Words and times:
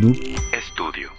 Noob 0.00 0.16
Studio. 0.60 1.10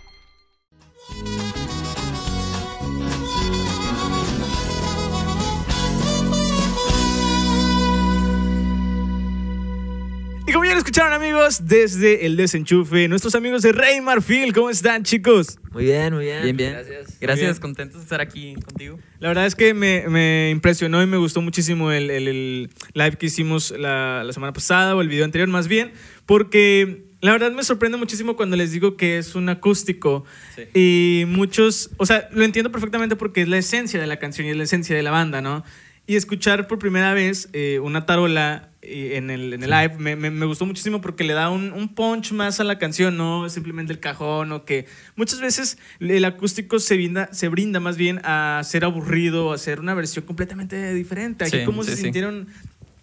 Y 10.47 10.51
como 10.51 10.65
ya 10.65 10.71
lo 10.71 10.79
escucharon 10.79 11.13
amigos, 11.13 11.67
desde 11.67 12.25
el 12.25 12.35
desenchufe, 12.35 13.07
nuestros 13.07 13.35
amigos 13.35 13.61
de 13.61 13.71
Rey 13.71 14.01
Marfil, 14.01 14.51
¿cómo 14.51 14.71
están 14.71 15.03
chicos? 15.03 15.59
Muy 15.71 15.83
bien, 15.83 16.11
muy 16.15 16.25
bien. 16.25 16.41
Bien, 16.41 16.57
bien. 16.57 16.71
Gracias. 16.73 17.19
Gracias, 17.21 17.49
bien. 17.51 17.61
contentos 17.61 17.97
de 17.97 18.03
estar 18.03 18.19
aquí 18.19 18.55
contigo. 18.55 18.97
La 19.19 19.27
verdad 19.27 19.45
es 19.45 19.53
que 19.53 19.75
me, 19.75 20.05
me 20.09 20.49
impresionó 20.49 21.03
y 21.03 21.05
me 21.05 21.17
gustó 21.17 21.41
muchísimo 21.41 21.91
el, 21.91 22.09
el- 22.09 22.27
el 22.27 22.69
live 22.95 23.17
que 23.17 23.27
hicimos 23.27 23.69
la, 23.77 24.23
la 24.23 24.33
semana 24.33 24.51
pasada 24.51 24.95
o 24.95 25.01
el 25.01 25.07
video 25.07 25.23
anterior 25.23 25.47
más 25.49 25.67
bien, 25.67 25.91
porque 26.25 27.08
la 27.21 27.31
verdad 27.33 27.51
me 27.51 27.63
sorprende 27.63 27.97
muchísimo 27.97 28.35
cuando 28.35 28.55
les 28.55 28.71
digo 28.71 28.95
que 28.97 29.17
es 29.17 29.35
un 29.35 29.49
acústico 29.49 30.23
Sí. 30.55 30.63
y 30.73 31.25
muchos, 31.27 31.89
o 31.97 32.05
sea, 32.05 32.29
lo 32.31 32.43
entiendo 32.43 32.71
perfectamente 32.71 33.15
porque 33.15 33.41
es 33.41 33.47
la 33.47 33.57
esencia 33.57 33.99
de 33.99 34.07
la 34.07 34.17
canción 34.19 34.47
y 34.47 34.51
es 34.51 34.57
la 34.57 34.63
esencia 34.63 34.95
de 34.95 35.03
la 35.03 35.11
banda, 35.11 35.41
¿no? 35.41 35.63
Y 36.07 36.15
escuchar 36.15 36.67
por 36.67 36.79
primera 36.79 37.13
vez 37.13 37.49
eh, 37.53 37.79
una 37.83 38.07
tarola 38.07 38.69
eh, 38.81 39.17
en 39.17 39.29
el, 39.29 39.53
en 39.53 39.61
el 39.61 39.69
live 39.69 39.95
me, 39.99 40.15
me- 40.15 40.31
me 40.31 40.45
gustó 40.47 40.65
muchísimo 40.65 41.01
porque 41.01 41.23
le 41.23 41.33
da 41.33 41.49
un, 41.51 41.71
un 41.71 41.93
punch 41.93 42.31
más 42.31 42.59
a 42.59 42.63
la 42.63 42.79
canción, 42.79 43.15
no 43.15 43.47
simplemente 43.49 43.93
el 43.93 43.99
cajón 43.99 44.51
o 44.51 44.65
que 44.65 44.87
muchas 45.15 45.39
veces 45.39 45.77
el 45.99 46.25
acústico 46.25 46.79
se 46.79 46.95
brinda, 46.95 47.29
se 47.31 47.47
brinda 47.49 47.79
más 47.79 47.95
bien 47.97 48.21
a 48.23 48.59
ser 48.63 48.85
aburrido, 48.85 49.51
a 49.53 49.57
ser 49.59 49.79
una 49.81 49.93
versión 49.93 50.25
completamente 50.25 50.93
diferente. 50.95 51.43
Aquí 51.45 51.59
Sí, 51.59 51.65
cómo 51.65 51.83
se 51.83 51.91
sí, 51.91 51.97
sí. 51.97 52.03
sintieron 52.03 52.47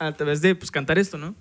a 0.00 0.12
través 0.16 0.40
de 0.40 0.56
pues, 0.56 0.72
cantar 0.72 0.98
esto, 0.98 1.16
¿no? 1.16 1.36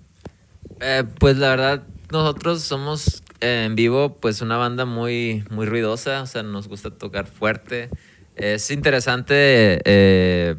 Eh, 0.80 1.04
pues 1.18 1.36
la 1.38 1.50
verdad, 1.50 1.82
nosotros 2.10 2.62
somos 2.62 3.22
eh, 3.40 3.64
en 3.66 3.74
vivo, 3.76 4.16
pues 4.20 4.40
una 4.42 4.56
banda 4.56 4.84
muy, 4.84 5.44
muy 5.50 5.66
ruidosa, 5.66 6.22
o 6.22 6.26
sea, 6.26 6.42
nos 6.42 6.68
gusta 6.68 6.90
tocar 6.90 7.26
fuerte. 7.26 7.88
Es 8.36 8.70
interesante 8.70 9.80
eh, 9.84 10.56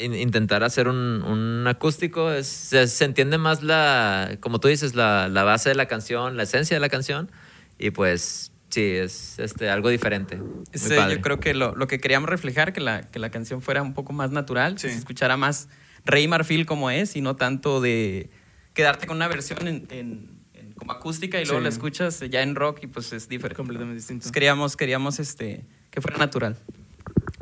in- 0.00 0.14
intentar 0.14 0.64
hacer 0.64 0.88
un, 0.88 1.22
un 1.22 1.66
acústico, 1.66 2.32
es- 2.32 2.46
se, 2.46 2.86
se 2.88 3.04
entiende 3.04 3.36
más 3.38 3.62
la, 3.62 4.38
como 4.40 4.58
tú 4.60 4.68
dices, 4.68 4.94
la, 4.94 5.28
la 5.28 5.44
base 5.44 5.68
de 5.68 5.74
la 5.74 5.86
canción, 5.86 6.36
la 6.36 6.44
esencia 6.44 6.76
de 6.76 6.80
la 6.80 6.88
canción, 6.88 7.30
y 7.78 7.90
pues 7.90 8.52
sí, 8.70 8.82
es 8.82 9.38
este, 9.38 9.68
algo 9.68 9.90
diferente. 9.90 10.36
Muy 10.36 10.64
padre. 10.96 11.16
yo 11.16 11.20
creo 11.20 11.38
que 11.40 11.52
lo, 11.54 11.74
lo 11.76 11.86
que 11.86 12.00
queríamos 12.00 12.30
reflejar, 12.30 12.72
que 12.72 12.80
la, 12.80 13.02
que 13.02 13.18
la 13.18 13.30
canción 13.30 13.60
fuera 13.60 13.82
un 13.82 13.92
poco 13.92 14.12
más 14.14 14.30
natural, 14.30 14.78
Sí. 14.78 14.86
que 14.86 14.92
se 14.94 14.98
escuchara 15.00 15.36
más 15.36 15.68
Rey 16.06 16.26
Marfil 16.26 16.64
como 16.66 16.90
es 16.90 17.14
y 17.16 17.20
no 17.20 17.36
tanto 17.36 17.80
de 17.82 18.30
quedarte 18.76 19.06
con 19.08 19.16
una 19.16 19.26
versión 19.26 19.66
en, 19.66 19.86
en- 19.90 20.30
en- 20.54 20.72
como 20.74 20.92
acústica 20.92 21.40
y 21.40 21.44
luego 21.44 21.58
Sí. 21.58 21.62
la 21.64 21.68
escuchas 21.70 22.20
ya 22.30 22.42
en 22.42 22.54
rock 22.54 22.80
y 22.82 22.86
pues 22.86 23.12
es 23.12 23.28
diferente. 23.28 23.56
Completamente 23.56 23.96
distinto. 23.96 24.18
Entonces 24.18 24.32
queríamos, 24.32 24.76
queríamos 24.76 25.18
este, 25.18 25.64
que 25.90 26.00
fuera 26.00 26.18
natural. 26.18 26.56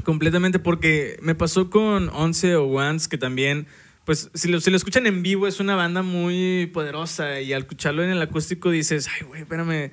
Completamente, 0.04 0.58
porque 0.58 1.18
me 1.22 1.34
pasó 1.34 1.70
con 1.70 2.08
Once 2.10 2.54
o 2.56 2.64
Once, 2.66 3.08
que 3.08 3.16
también, 3.16 3.66
pues, 4.04 4.30
si 4.34 4.48
lo, 4.48 4.60
si 4.60 4.70
lo 4.70 4.76
escuchan 4.76 5.06
en 5.06 5.22
vivo, 5.22 5.46
es 5.46 5.60
una 5.60 5.76
banda 5.76 6.02
muy 6.02 6.66
poderosa 6.74 7.40
y 7.40 7.52
al 7.54 7.62
escucharlo 7.62 8.02
en 8.04 8.10
el 8.10 8.20
acústico 8.20 8.70
dices, 8.70 9.08
ay, 9.14 9.26
güey, 9.26 9.42
espérame, 9.42 9.90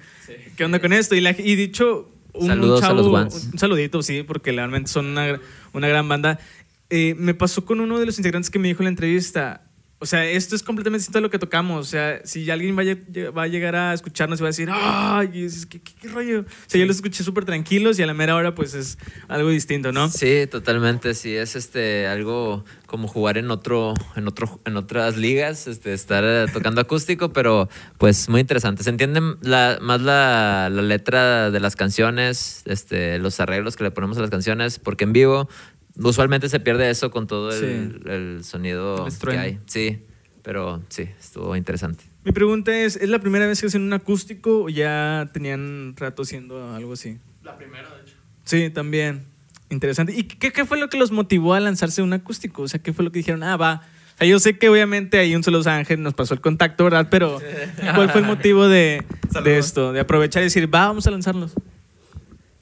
¿qué 0.57 0.65
onda 0.65 0.79
con 0.81 0.91
esto? 0.91 1.15
Y, 1.15 1.21
la- 1.21 1.31
y 1.31 1.55
dicho, 1.55 2.11
un, 2.33 2.47
Saludos 2.47 2.79
un 2.81 2.85
a 2.85 2.93
los 2.93 3.05
chavo- 3.07 3.21
Once. 3.21 3.47
un 3.53 3.57
saludito, 3.59 4.01
sí, 4.03 4.23
porque 4.23 4.51
realmente 4.51 4.91
son 4.91 5.05
una, 5.07 5.39
una 5.73 5.87
gran 5.87 6.07
banda. 6.09 6.39
Eh, 6.89 7.15
me 7.17 7.33
pasó 7.33 7.63
con 7.63 7.79
uno 7.79 7.97
de 7.99 8.05
los 8.05 8.17
integrantes 8.19 8.49
que 8.51 8.59
me 8.59 8.67
dijo 8.67 8.81
en 8.81 8.85
la 8.85 8.89
entrevista, 8.89 9.63
o 10.01 10.05
sea, 10.05 10.25
esto 10.25 10.55
es 10.55 10.63
completamente 10.63 10.99
distinto 10.99 11.19
a 11.19 11.21
lo 11.21 11.29
que 11.29 11.39
tocamos. 11.39 11.79
O 11.87 11.89
sea, 11.89 12.19
si 12.25 12.49
alguien 12.49 12.75
va 12.77 12.81
a, 12.81 12.85
lle- 12.85 13.37
va 13.37 13.43
a 13.43 13.47
llegar 13.47 13.75
a 13.75 13.93
escucharnos 13.93 14.39
y 14.39 14.41
va 14.43 14.47
a 14.47 14.51
decir, 14.51 14.67
¡ay! 14.71 15.29
y 15.33 15.43
dices, 15.43 15.65
¿qué, 15.65 15.79
qué, 15.79 15.93
qué 16.01 16.07
rollo? 16.09 16.41
O 16.41 16.45
sea, 16.67 16.79
yo 16.79 16.85
los 16.87 16.97
escuché 16.97 17.23
súper 17.23 17.45
tranquilos 17.45 17.99
y 17.99 18.03
a 18.03 18.07
la 18.07 18.13
mera 18.13 18.35
hora, 18.35 18.53
pues 18.55 18.73
es 18.73 18.97
algo 19.27 19.49
distinto, 19.49 19.91
¿no? 19.91 20.09
Sí, 20.09 20.47
totalmente. 20.49 21.13
Sí, 21.13 21.35
es 21.35 21.55
este 21.55 22.07
algo 22.07 22.65
como 22.87 23.07
jugar 23.07 23.37
en 23.37 23.51
otro, 23.51 23.93
en 24.17 24.27
otro, 24.27 24.59
en 24.65 24.75
otras 24.75 25.15
ligas, 25.15 25.67
este, 25.67 25.93
estar 25.93 26.23
eh, 26.25 26.47
tocando 26.51 26.81
acústico, 26.81 27.31
pero 27.31 27.69
pues 27.97 28.27
muy 28.27 28.41
interesante. 28.41 28.83
Se 28.83 28.89
entiende 28.89 29.21
la, 29.41 29.77
más 29.81 30.01
la, 30.01 30.67
la 30.69 30.81
letra 30.81 31.51
de 31.51 31.59
las 31.61 31.77
canciones, 31.77 32.63
este, 32.65 33.17
los 33.19 33.39
arreglos 33.39 33.77
que 33.77 33.85
le 33.85 33.91
ponemos 33.91 34.17
a 34.17 34.21
las 34.21 34.29
canciones, 34.29 34.77
porque 34.79 35.05
en 35.05 35.13
vivo 35.13 35.47
usualmente 35.97 36.49
se 36.49 36.59
pierde 36.59 36.89
eso 36.89 37.11
con 37.11 37.27
todo 37.27 37.51
el, 37.51 38.01
el 38.07 38.43
sonido 38.43 39.07
El 39.07 39.17
que 39.17 39.37
hay. 39.37 39.59
Sí, 39.65 39.99
pero 40.43 40.81
sí, 40.89 41.03
estuvo 41.19 41.55
interesante. 41.55 42.03
Mi 42.23 42.31
pregunta 42.31 42.75
es, 42.77 42.95
¿es 42.97 43.09
la 43.09 43.19
primera 43.19 43.47
vez 43.47 43.59
que 43.61 43.67
hacen 43.67 43.81
un 43.81 43.93
acústico 43.93 44.63
o 44.63 44.69
ya 44.69 45.29
tenían 45.33 45.95
rato 45.97 46.21
haciendo 46.21 46.73
algo 46.73 46.93
así? 46.93 47.17
La 47.43 47.57
primera, 47.57 47.89
de 47.95 48.01
hecho. 48.03 48.15
Sí, 48.43 48.69
también. 48.69 49.23
Interesante. 49.69 50.13
¿Y 50.15 50.23
qué, 50.23 50.51
qué 50.51 50.65
fue 50.65 50.77
lo 50.79 50.89
que 50.89 50.97
los 50.97 51.11
motivó 51.11 51.53
a 51.53 51.59
lanzarse 51.59 52.01
un 52.01 52.13
acústico? 52.13 52.63
O 52.63 52.67
sea, 52.67 52.81
¿qué 52.81 52.93
fue 52.93 53.05
lo 53.05 53.11
que 53.11 53.19
dijeron? 53.19 53.41
Ah, 53.43 53.57
va. 53.57 53.81
O 54.15 54.17
sea, 54.17 54.27
yo 54.27 54.37
sé 54.39 54.57
que 54.59 54.69
obviamente 54.69 55.17
ahí 55.17 55.33
un 55.35 55.43
solo 55.43 55.61
Ángel 55.65 56.03
nos 56.03 56.13
pasó 56.13 56.33
el 56.33 56.41
contacto, 56.41 56.83
¿verdad? 56.83 57.07
Pero 57.09 57.39
¿cuál 57.95 58.09
fue 58.11 58.21
el 58.21 58.27
motivo 58.27 58.67
de, 58.67 59.03
de 59.43 59.57
esto? 59.57 59.93
De 59.93 60.01
aprovechar 60.01 60.43
y 60.43 60.45
decir, 60.45 60.65
va, 60.73 60.87
vamos 60.87 61.07
a 61.07 61.11
lanzarlos. 61.11 61.53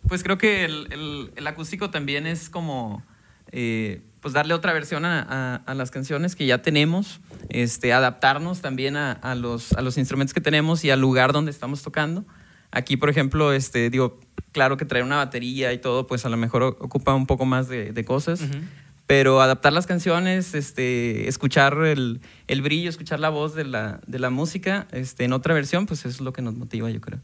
Pues 0.08 0.24
creo 0.24 0.38
que 0.38 0.66
el, 0.66 0.88
el- 0.92 1.32
el 1.36 1.48
acústico 1.48 1.90
también 1.90 2.26
es 2.28 2.50
como 2.50 3.04
eh, 3.52 4.02
pues 4.22 4.34
darle 4.34 4.54
otra 4.54 4.74
versión 4.74 5.06
a, 5.06 5.22
a- 5.22 5.56
a 5.66 5.74
las 5.74 5.92
canciones 5.92 6.36
que 6.36 6.46
ya 6.46 6.62
tenemos, 6.62 7.22
este, 7.50 7.94
adaptarnos 7.94 8.62
también 8.62 8.98
a, 8.98 9.12
a 9.14 9.36
los, 9.36 9.74
a 9.74 9.82
los 9.82 9.98
instrumentos 9.98 10.34
que 10.34 10.42
tenemos 10.42 10.84
y 10.84 10.90
al 10.92 11.00
lugar 11.00 11.32
donde 11.34 11.52
estamos 11.52 11.82
tocando. 11.84 12.26
Aquí, 12.72 12.98
por 12.98 13.10
ejemplo, 13.10 13.52
este, 13.54 13.90
digo, 13.90 14.20
claro 14.52 14.78
que 14.78 14.86
traer 14.86 15.04
una 15.06 15.16
batería 15.18 15.74
y 15.74 15.78
todo, 15.80 16.06
pues 16.06 16.26
a 16.26 16.30
lo 16.30 16.38
mejor 16.38 16.64
ocupa 16.64 17.14
un 17.16 17.26
poco 17.26 17.46
más 17.46 17.68
de, 17.68 17.94
de 17.94 18.06
cosas. 18.06 18.42
Pero 19.08 19.42
adaptar 19.42 19.74
las 19.74 19.88
canciones, 19.88 20.54
este, 20.54 21.28
escuchar 21.28 21.74
el, 21.84 22.22
el 22.46 22.62
brillo, 22.62 22.90
escuchar 22.92 23.20
la 23.20 23.30
voz 23.30 23.56
de 23.56 23.64
la, 23.64 24.00
de 24.06 24.20
la 24.20 24.30
música 24.30 24.88
este, 24.92 25.24
en 25.24 25.34
otra 25.34 25.56
versión, 25.56 25.88
pues 25.88 26.02
eso 26.02 26.10
es 26.10 26.22
lo 26.22 26.32
que 26.32 26.44
nos 26.44 26.54
motiva, 26.54 26.92
yo 26.92 27.02
creo. 27.02 27.20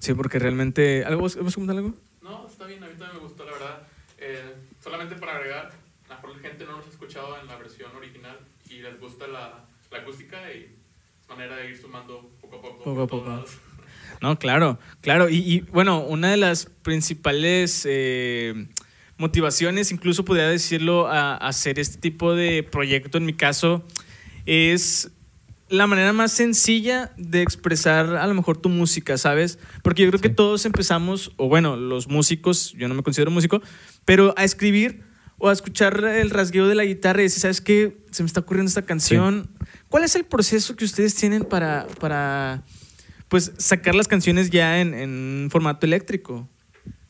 Sí, 0.00 0.14
porque 0.14 0.38
realmente... 0.38 1.04
¿Algo, 1.04 1.20
¿Vas 1.24 1.36
a 1.36 1.40
comentar 1.40 1.76
algo? 1.76 1.94
No, 2.22 2.46
está 2.48 2.64
bien, 2.64 2.82
a 2.82 2.86
mí 2.86 2.92
también 2.98 3.20
me 3.20 3.28
gustó, 3.28 3.44
la 3.44 3.52
verdad. 3.52 3.77
Solamente 4.88 5.16
para 5.16 5.36
agregar, 5.36 5.70
a 6.06 6.08
lo 6.08 6.14
mejor 6.14 6.36
la 6.36 6.48
gente 6.48 6.64
no 6.64 6.78
nos 6.78 6.86
ha 6.86 6.88
escuchado 6.88 7.38
en 7.38 7.46
la 7.46 7.56
versión 7.56 7.94
original 7.94 8.38
y 8.70 8.78
les 8.78 8.98
gusta 8.98 9.26
la, 9.26 9.66
la 9.90 9.98
acústica 9.98 10.38
y 10.50 10.74
es 11.20 11.28
manera 11.28 11.56
de 11.56 11.68
ir 11.68 11.76
sumando 11.78 12.30
poco 12.40 12.56
a 12.56 12.62
poco. 12.62 12.84
Poco 12.84 13.02
a 13.02 13.06
poco. 13.06 13.28
lados. 13.28 13.50
No, 14.22 14.38
claro, 14.38 14.78
claro. 15.02 15.28
Y, 15.28 15.36
y, 15.36 15.60
bueno, 15.60 16.00
una 16.00 16.30
de 16.30 16.38
las 16.38 16.64
principales 16.64 17.86
eh, 17.88 18.66
motivaciones, 19.18 19.92
incluso 19.92 20.24
podría 20.24 20.48
decirlo, 20.48 21.06
a, 21.06 21.34
a 21.34 21.48
hacer 21.48 21.78
este 21.78 21.98
tipo 21.98 22.34
de 22.34 22.62
proyecto, 22.62 23.18
en 23.18 23.26
mi 23.26 23.34
caso, 23.34 23.84
es 24.46 25.12
la 25.70 25.86
manera 25.86 26.12
más 26.12 26.32
sencilla 26.32 27.12
de 27.16 27.42
expresar 27.42 28.16
a 28.16 28.26
lo 28.26 28.34
mejor 28.34 28.56
tu 28.56 28.68
música, 28.68 29.18
¿sabes? 29.18 29.58
Porque 29.82 30.02
yo 30.02 30.08
creo 30.08 30.20
que 30.20 30.28
todos 30.28 30.64
empezamos, 30.66 31.32
o 31.36 31.48
bueno, 31.48 31.76
los 31.76 32.08
músicos, 32.08 32.72
yo 32.72 32.88
no 32.88 32.94
me 32.94 33.02
considero 33.02 33.30
músico, 33.30 33.60
pero 34.04 34.34
a 34.36 34.44
escribir 34.44 35.02
o 35.38 35.48
a 35.48 35.52
escuchar 35.52 36.04
el 36.04 36.30
rasgueo 36.30 36.66
de 36.66 36.74
la 36.74 36.84
guitarra 36.84 37.20
y 37.20 37.24
decir, 37.24 37.40
¿sabes 37.40 37.60
qué? 37.60 38.04
Se 38.10 38.22
me 38.22 38.26
está 38.26 38.40
ocurriendo 38.40 38.68
esta 38.68 38.82
canción. 38.82 39.50
¿Cuál 39.88 40.04
es 40.04 40.16
el 40.16 40.24
proceso 40.24 40.74
que 40.74 40.84
ustedes 40.84 41.14
tienen 41.14 41.44
para, 41.44 41.86
para 42.00 42.64
pues, 43.28 43.52
sacar 43.58 43.94
las 43.94 44.08
canciones 44.08 44.50
ya 44.50 44.80
en, 44.80 44.94
en 44.94 45.48
formato 45.50 45.86
eléctrico? 45.86 46.48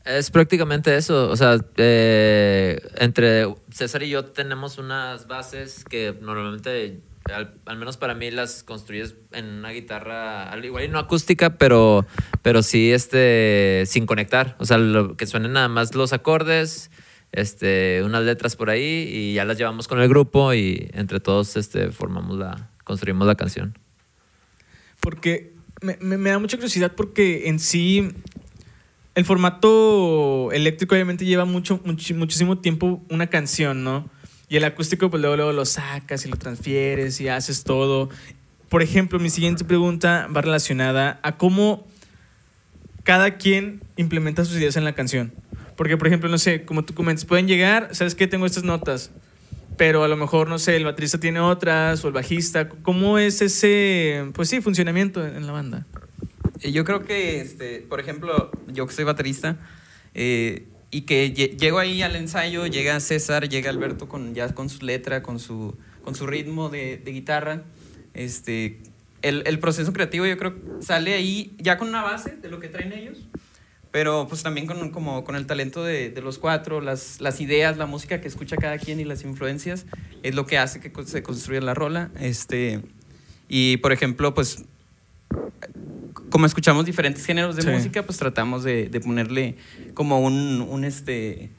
Es 0.05 0.31
prácticamente 0.31 0.95
eso. 0.95 1.29
O 1.29 1.35
sea, 1.35 1.57
eh, 1.77 2.81
entre 2.95 3.45
César 3.71 4.01
y 4.03 4.09
yo 4.09 4.25
tenemos 4.25 4.77
unas 4.77 5.27
bases 5.27 5.83
que 5.83 6.17
normalmente, 6.19 7.01
al, 7.33 7.77
menos 7.77 7.97
para 7.97 8.15
mí, 8.15 8.31
las 8.31 8.63
construyes 8.63 9.15
en 9.31 9.45
una 9.45 9.69
guitarra, 9.71 10.49
al 10.51 10.63
igual 10.65 10.83
y 10.85 10.87
no 10.87 10.99
acústica, 10.99 11.57
pero, 11.57 12.05
pero 12.41 12.63
sí 12.63 12.91
este, 12.91 13.83
sin 13.85 14.05
conectar. 14.05 14.55
O 14.59 14.65
sea, 14.65 14.77
lo, 14.77 15.15
que 15.17 15.25
suenen 15.25 15.53
nada 15.53 15.67
más 15.67 15.95
los 15.95 16.13
acordes, 16.13 16.91
este, 17.31 18.01
unas 18.03 18.23
letras 18.23 18.55
por 18.55 18.69
ahí 18.69 19.09
y 19.11 19.33
ya 19.33 19.45
las 19.45 19.57
llevamos 19.57 19.87
con 19.87 19.99
el 20.01 20.09
grupo 20.09 20.53
y 20.53 20.89
entre 20.93 21.19
todos 21.19 21.55
este, 21.57 21.91
formamos 21.91 22.37
la, 22.37 22.69
construimos 22.83 23.27
la 23.27 23.35
canción. 23.35 23.77
Porque 24.99 25.53
me, 25.81 25.97
me- 25.97 26.29
da 26.29 26.39
mucha 26.39 26.57
curiosidad 26.57 26.93
porque 26.95 27.47
en 27.47 27.59
sí 27.59 28.09
el 29.15 29.25
formato 29.25 30.51
eléctrico 30.51 30.95
obviamente 30.95 31.25
lleva 31.25 31.45
mucho, 31.45 31.81
muchísimo 31.83 32.59
tiempo 32.59 33.03
una 33.09 33.27
canción, 33.27 33.83
¿no? 33.83 34.09
Y 34.49 34.57
el 34.57 34.63
acústico 34.63 35.09
pues 35.09 35.21
luego, 35.21 35.35
luego 35.35 35.53
lo 35.53 35.65
sacas 35.65 36.25
y 36.25 36.29
lo 36.29 36.35
transfieres 36.35 37.21
y 37.21 37.27
haces 37.27 37.63
todo. 37.63 38.09
Por 38.67 38.81
ejemplo, 38.81 39.19
mi 39.19 39.29
siguiente 39.29 39.63
pregunta 39.63 40.27
va 40.35 40.41
relacionada 40.41 41.19
a 41.21 41.37
cómo 41.37 41.87
cada 43.03 43.37
quien 43.37 43.81
implementa 43.95 44.43
sus 44.45 44.57
ideas 44.57 44.75
en 44.75 44.85
la 44.85 44.93
canción. 44.93 45.33
Porque, 45.75 45.97
por 45.97 46.07
ejemplo, 46.07 46.29
no 46.29 46.37
sé, 46.37 46.65
como 46.65 46.83
tú 46.83 46.93
comentas, 46.93 47.25
pueden 47.25 47.47
llegar, 47.47 47.89
¿sabes 47.95 48.13
qué? 48.13 48.27
Tengo 48.27 48.45
estas 48.45 48.63
notas, 48.63 49.11
pero 49.77 50.03
a 50.03 50.07
lo 50.07 50.17
mejor, 50.17 50.49
no 50.49 50.59
sé, 50.59 50.75
el 50.75 50.83
baterista 50.83 51.19
tiene 51.19 51.39
otras 51.39 52.03
o 52.03 52.07
el 52.07 52.13
bajista. 52.13 52.67
¿Cómo 52.67 53.17
es 53.17 53.41
ese, 53.41 54.25
pues 54.33 54.49
sí, 54.49 54.61
funcionamiento 54.61 55.25
en 55.25 55.47
la 55.47 55.53
banda? 55.53 55.85
Eh, 56.61 56.71
Yo 56.71 56.83
creo 56.83 57.05
que, 57.05 57.39
este, 57.39 57.85
por 57.87 57.99
ejemplo, 57.99 58.51
yo 58.67 58.85
que 58.87 58.93
soy 58.93 59.05
baterista, 59.05 59.57
eh, 60.13 60.67
y 60.91 61.01
que 61.01 61.33
lle- 61.33 61.57
llego 61.57 61.79
ahí 61.79 62.01
al 62.01 62.15
ensayo, 62.15 62.65
llega 62.67 62.99
César, 62.99 63.47
llega 63.49 63.69
Alberto 63.69 64.07
con, 64.09 64.33
ya 64.33 64.53
con 64.53 64.69
su 64.69 64.85
letra, 64.85 65.21
con 65.23 65.39
su, 65.39 65.77
con 66.03 66.15
su 66.15 66.25
ritmo 66.27 66.69
de, 66.69 66.97
de 66.97 67.11
guitarra. 67.11 67.63
Este, 68.13 68.79
el, 69.21 69.43
el 69.45 69.59
proceso 69.59 69.93
creativo 69.93 70.25
yo 70.25 70.37
creo 70.37 70.55
sale 70.81 71.13
ahí 71.13 71.53
ya 71.59 71.77
con 71.77 71.89
una 71.89 72.01
base 72.01 72.35
de 72.37 72.49
lo 72.49 72.59
que 72.59 72.69
traen 72.69 72.91
ellos, 72.93 73.17
pero 73.91 74.27
pues 74.27 74.43
también 74.43 74.65
con, 74.67 74.89
como, 74.91 75.23
con 75.23 75.35
el 75.35 75.45
talento 75.45 75.83
de, 75.83 76.09
de 76.09 76.21
los 76.21 76.37
cuatro, 76.39 76.81
las, 76.81 77.21
las 77.21 77.39
ideas, 77.41 77.77
la 77.77 77.85
música 77.85 78.21
que 78.21 78.27
escucha 78.27 78.55
cada 78.57 78.77
quien 78.77 78.99
y 78.99 79.05
las 79.05 79.23
influencias 79.23 79.85
es 80.23 80.35
lo 80.35 80.45
que 80.45 80.57
hace 80.57 80.79
que 80.79 80.91
se 81.05 81.21
construya 81.23 81.61
la 81.61 81.73
rola. 81.73 82.11
Este, 82.19 82.81
y 83.47 83.77
por 83.77 83.91
ejemplo, 83.91 84.33
pues 84.33 84.65
como 86.29 86.45
escuchamos 86.45 86.85
diferentes 86.85 87.25
géneros 87.25 87.55
de 87.55 87.61
Sí. 87.63 87.69
música, 87.69 88.03
pues 88.03 88.17
tratamos 88.17 88.63
de, 88.63 88.89
de 88.89 88.99
ponerle 88.99 89.55
como 89.93 90.19
un, 90.21 90.61
un, 90.61 90.83
este, 90.83 91.49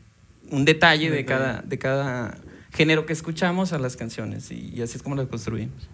un 0.50 0.64
detalle 0.64 1.11
de 1.11 1.25
cada, 1.25 1.62
de 1.62 1.78
cada 1.78 2.38
género 2.72 3.05
que 3.06 3.12
escuchamos 3.12 3.72
a 3.72 3.78
las 3.78 3.96
canciones 3.96 4.50
y, 4.50 4.72
y 4.75 4.82
así 4.82 4.96
es 4.96 5.02
como 5.02 5.17
las 5.17 5.26
construimos. 5.26 5.88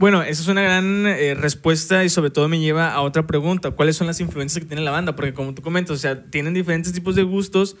Bueno, 0.00 0.22
esa 0.22 0.42
es 0.42 0.48
una 0.48 0.62
gran 0.62 1.06
eh, 1.06 1.34
respuesta 1.34 2.04
y 2.04 2.08
sobre 2.08 2.30
todo 2.30 2.48
me 2.48 2.58
lleva 2.58 2.92
a 2.92 3.00
otra 3.02 3.26
pregunta. 3.26 3.70
¿Cuáles 3.70 3.96
son 3.96 4.06
las 4.08 4.18
influencias 4.20 4.62
que 4.62 4.66
tiene 4.68 4.82
la 4.82 4.90
banda? 4.90 5.14
Porque 5.14 5.32
como 5.34 5.54
tú 5.54 5.62
comentas, 5.62 5.96
o 5.96 5.98
sea, 5.98 6.24
tienen 6.24 6.52
diferentes 6.52 6.92
tipos 6.92 7.14
de 7.14 7.22
gustos 7.22 7.76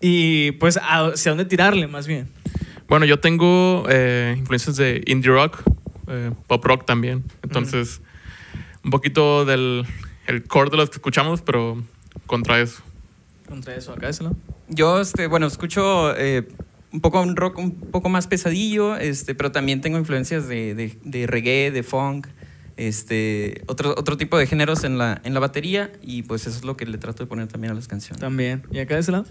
y 0.00 0.52
pues 0.52 0.80
hacia 0.82 1.30
dónde 1.30 1.44
tirarle 1.44 1.86
más 1.86 2.06
bien. 2.08 2.28
Bueno, 2.88 3.06
yo 3.06 3.20
tengo 3.20 3.84
eh, 3.88 4.34
influencias 4.36 4.76
de 4.76 5.02
indie 5.06 5.30
rock, 5.30 5.62
eh, 6.08 6.32
pop 6.48 6.64
rock 6.64 6.84
también. 6.84 7.22
Entonces, 7.44 8.00
un 8.84 8.90
poquito 8.90 9.44
del 9.44 9.86
el 10.26 10.44
core 10.44 10.70
de 10.70 10.76
los 10.76 10.90
que 10.90 10.96
escuchamos, 10.96 11.42
pero 11.42 11.82
contra 12.26 12.60
eso. 12.60 12.82
Contra 13.48 13.74
eso, 13.74 13.92
acá 13.92 14.10
¿no? 14.22 14.36
Yo, 14.68 15.00
este, 15.00 15.26
bueno, 15.26 15.46
escucho 15.46 16.16
eh, 16.16 16.48
un 16.92 17.00
poco 17.00 17.20
un 17.20 17.36
rock 17.36 17.58
un 17.58 17.72
poco 17.72 18.08
más 18.08 18.26
pesadillo, 18.26 18.96
este, 18.96 19.34
pero 19.34 19.52
también 19.52 19.80
tengo 19.80 19.98
influencias 19.98 20.48
de, 20.48 20.74
de, 20.74 20.98
de 21.04 21.26
reggae, 21.26 21.70
de 21.70 21.82
funk, 21.82 22.28
este, 22.76 23.62
otro, 23.66 23.94
otro 23.96 24.16
tipo 24.16 24.38
de 24.38 24.46
géneros 24.46 24.84
en 24.84 24.98
la, 24.98 25.20
en 25.24 25.34
la 25.34 25.40
batería 25.40 25.92
y 26.00 26.22
pues 26.22 26.46
eso 26.46 26.56
es 26.56 26.64
lo 26.64 26.76
que 26.76 26.86
le 26.86 26.98
trato 26.98 27.22
de 27.22 27.26
poner 27.26 27.48
también 27.48 27.72
a 27.72 27.74
las 27.74 27.88
canciones. 27.88 28.20
También. 28.20 28.62
¿Y 28.70 28.78
acá 28.78 28.94
de 28.94 29.00
ese 29.00 29.12
lado? 29.12 29.26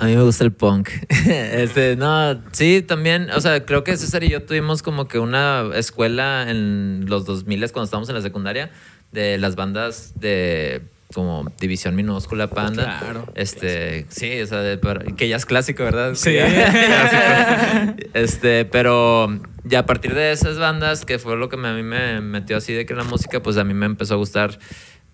A 0.00 0.04
mí 0.06 0.14
me 0.16 0.22
gusta 0.22 0.44
el 0.44 0.52
punk. 0.52 0.90
este, 1.26 1.96
no, 1.96 2.40
sí, 2.52 2.82
también, 2.82 3.30
o 3.30 3.40
sea, 3.40 3.64
creo 3.66 3.82
que 3.84 3.96
César 3.96 4.22
y 4.24 4.28
yo 4.30 4.42
tuvimos 4.42 4.82
como 4.82 5.08
que 5.08 5.18
una 5.18 5.70
escuela 5.74 6.48
en 6.48 7.04
los 7.08 7.24
2000 7.24 7.60
cuando 7.72 7.84
estábamos 7.84 8.08
en 8.08 8.14
la 8.14 8.22
secundaria 8.22 8.70
de 9.12 9.38
las 9.38 9.56
bandas 9.56 10.12
de 10.20 10.82
como 11.14 11.50
División 11.58 11.96
Minúscula, 11.96 12.48
Panda. 12.48 12.98
Claro, 13.00 13.26
Este, 13.34 14.04
sí, 14.10 14.40
o 14.42 14.46
sea, 14.46 14.58
de- 14.60 14.76
pero- 14.76 15.16
que 15.16 15.26
ya 15.26 15.36
es 15.36 15.46
clásico, 15.46 15.82
¿verdad? 15.82 16.14
Sí. 16.14 16.36
Este, 18.14 18.64
pero 18.66 19.28
ya 19.64 19.80
a 19.80 19.86
partir 19.86 20.14
de 20.14 20.32
esas 20.32 20.58
bandas, 20.58 21.04
que 21.04 21.18
fue 21.18 21.36
lo 21.36 21.48
que 21.48 21.56
me- 21.56 21.68
a 21.68 21.72
mí 21.72 21.82
me 21.82 22.20
metió 22.20 22.56
así 22.56 22.72
de 22.72 22.86
que 22.86 22.94
la 22.94 23.04
música, 23.04 23.42
pues 23.42 23.56
a 23.56 23.64
mí 23.64 23.74
me 23.74 23.86
empezó 23.86 24.14
a 24.14 24.16
gustar 24.18 24.58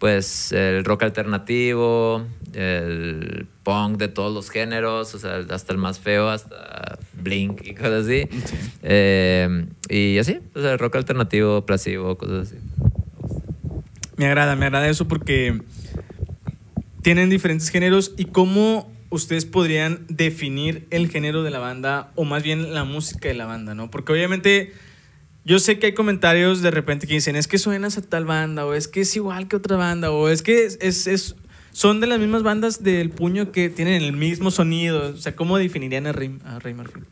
pues 0.04 0.52
el 0.52 0.84
rock 0.84 1.04
alternativo, 1.04 2.26
el 2.52 3.46
punk 3.62 3.96
de 3.96 4.08
todos 4.08 4.34
los 4.34 4.50
géneros, 4.50 5.14
o 5.14 5.18
sea, 5.18 5.42
hasta 5.48 5.72
el 5.72 5.78
más 5.78 5.98
feo, 5.98 6.28
hasta 6.28 6.98
Blink 7.14 7.62
y 7.64 7.74
cosas 7.74 8.04
así. 8.04 8.28
Eh, 8.82 9.64
y 9.88 10.18
así, 10.18 10.40
o 10.54 10.60
sea, 10.60 10.72
el 10.72 10.78
rock 10.78 10.96
alternativo, 10.96 11.64
plasivo, 11.64 12.18
cosas 12.18 12.48
así. 12.48 12.56
Me 14.18 14.26
agrada, 14.26 14.56
me 14.56 14.66
agrada 14.66 14.90
eso 14.90 15.08
porque 15.08 15.58
tienen 17.00 17.30
diferentes 17.30 17.70
géneros 17.70 18.12
y 18.18 18.26
cómo 18.26 18.92
ustedes 19.08 19.46
podrían 19.46 20.04
definir 20.10 20.86
el 20.90 21.08
género 21.08 21.44
de 21.44 21.50
la 21.50 21.60
banda 21.60 22.12
o 22.14 22.24
más 22.24 22.42
bien 22.42 22.74
la 22.74 22.84
música 22.84 23.28
de 23.28 23.34
la 23.36 23.46
banda, 23.46 23.74
¿no? 23.74 23.90
Porque 23.90 24.12
obviamente 24.12 24.74
yo 25.44 25.58
sé 25.58 25.78
que 25.78 25.86
hay 25.86 25.94
comentarios 25.94 26.62
de 26.62 26.70
repente 26.70 27.06
que 27.06 27.14
dicen, 27.14 27.36
es 27.36 27.46
que 27.48 27.58
suenas 27.58 27.98
a 27.98 28.02
tal 28.02 28.24
banda 28.24 28.64
o 28.66 28.74
es 28.74 28.88
que 28.88 29.02
es 29.02 29.14
igual 29.16 29.46
que 29.48 29.56
otra 29.56 29.76
banda 29.76 30.10
o 30.10 30.28
es 30.28 30.42
que 30.42 30.64
es, 30.64 30.78
es- 30.80 31.06
es- 31.06 31.36
son 31.72 32.00
de 32.00 32.06
las 32.06 32.20
mismas 32.20 32.42
bandas 32.44 32.82
del 32.84 33.10
puño 33.10 33.50
que 33.50 33.68
tienen 33.68 34.00
el 34.02 34.12
mismo 34.12 34.50
sonido. 34.52 35.12
O 35.12 35.16
sea, 35.16 35.34
¿cómo 35.34 35.58
definirían 35.58 36.06
a 36.06 36.12
Rey, 36.12 36.38
a 36.44 36.58
Marfil? 36.74 37.04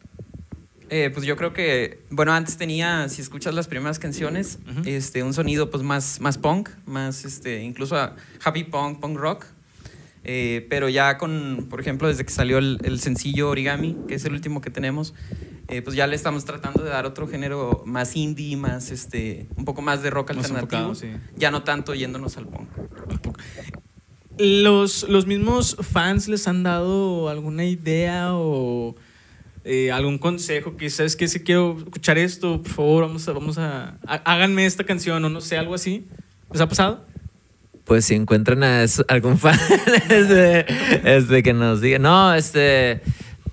Eh, 0.89 1.11
pues 1.13 1.27
yo 1.27 1.37
creo 1.37 1.53
que, 1.53 2.01
bueno, 2.11 2.33
antes 2.33 2.59
tenía, 2.59 3.09
si 3.09 3.23
escuchas 3.23 3.55
las 3.55 3.67
primeras 3.67 3.99
canciones, 3.99 4.59
este, 4.85 5.23
un 5.23 5.33
sonido 5.35 5.71
pues 5.71 5.83
más, 5.83 6.21
más 6.21 6.39
punk, 6.39 6.69
más, 6.87 7.25
este, 7.25 7.63
incluso 7.63 7.97
a- 7.97 8.15
happy 8.45 8.65
punk, 8.65 9.01
punk 9.01 9.17
rock. 9.19 9.47
Eh, 10.25 10.67
pero 10.71 10.89
ya 10.89 11.19
con, 11.19 11.67
por 11.69 11.81
ejemplo, 11.81 12.07
desde 12.07 12.25
que 12.25 12.31
salió 12.33 12.59
el, 12.59 12.79
el 12.85 13.01
sencillo 13.01 13.49
Origami, 13.51 13.97
que 14.07 14.15
es 14.15 14.25
el 14.25 14.33
último 14.35 14.61
que 14.61 14.71
tenemos, 14.71 15.13
eh, 15.73 15.83
pues 15.83 15.97
ya 15.97 16.07
le 16.07 16.15
estamos 16.15 16.45
tratando 16.45 16.85
de 16.85 16.91
dar 16.91 17.07
otro 17.07 17.27
género 17.27 17.83
más 17.87 18.15
indie, 18.17 18.57
más, 18.57 18.91
este, 18.91 19.47
un 19.57 19.65
poco 19.65 19.83
más 19.83 20.03
de 20.03 20.11
rock 20.11 20.29
Más 20.35 20.51
alternativo. 20.51 20.93
enfocado, 20.93 20.95
sí. 20.95 21.09
Ya 21.37 21.51
no 21.51 21.63
tanto 21.65 21.95
yéndonos 21.95 22.37
al 22.37 22.47
punk. 22.47 22.69
¿Los, 24.39 25.03
¿Los 25.09 25.27
mismos 25.27 25.77
fans 25.81 26.27
les 26.29 26.49
han 26.49 26.63
dado 26.63 27.29
alguna 27.29 27.65
idea 27.65 28.31
o 28.35 28.97
eh, 29.65 29.93
algún 29.93 30.19
consejo? 30.19 30.77
Que 30.77 30.89
sabes 30.91 31.17
que 31.17 31.29
si 31.29 31.41
quiero 31.41 31.77
escuchar 31.79 32.17
esto, 32.19 32.63
por 32.63 32.73
favor, 32.73 33.03
vamos 33.05 33.29
a, 33.29 33.33
vamos 33.33 33.59
a, 33.59 33.99
há- 34.07 34.23
háganme 34.25 34.65
esta 34.65 34.85
canción 34.85 35.23
o 35.25 35.29
no 35.29 35.41
sé, 35.41 35.59
algo 35.59 35.75
así. 35.75 36.07
¿Les 36.51 36.61
ha 36.63 36.69
pasado? 36.69 37.05
Pues 37.85 38.05
si 38.07 38.15
encuentran 38.15 38.63
a 38.63 38.85
algún 39.09 39.39
fan 39.39 39.59
este, 40.09 40.65
este, 41.17 41.43
que 41.43 41.53
nos 41.53 41.81
diga. 41.81 41.99
No, 41.99 42.33
este. 42.35 43.03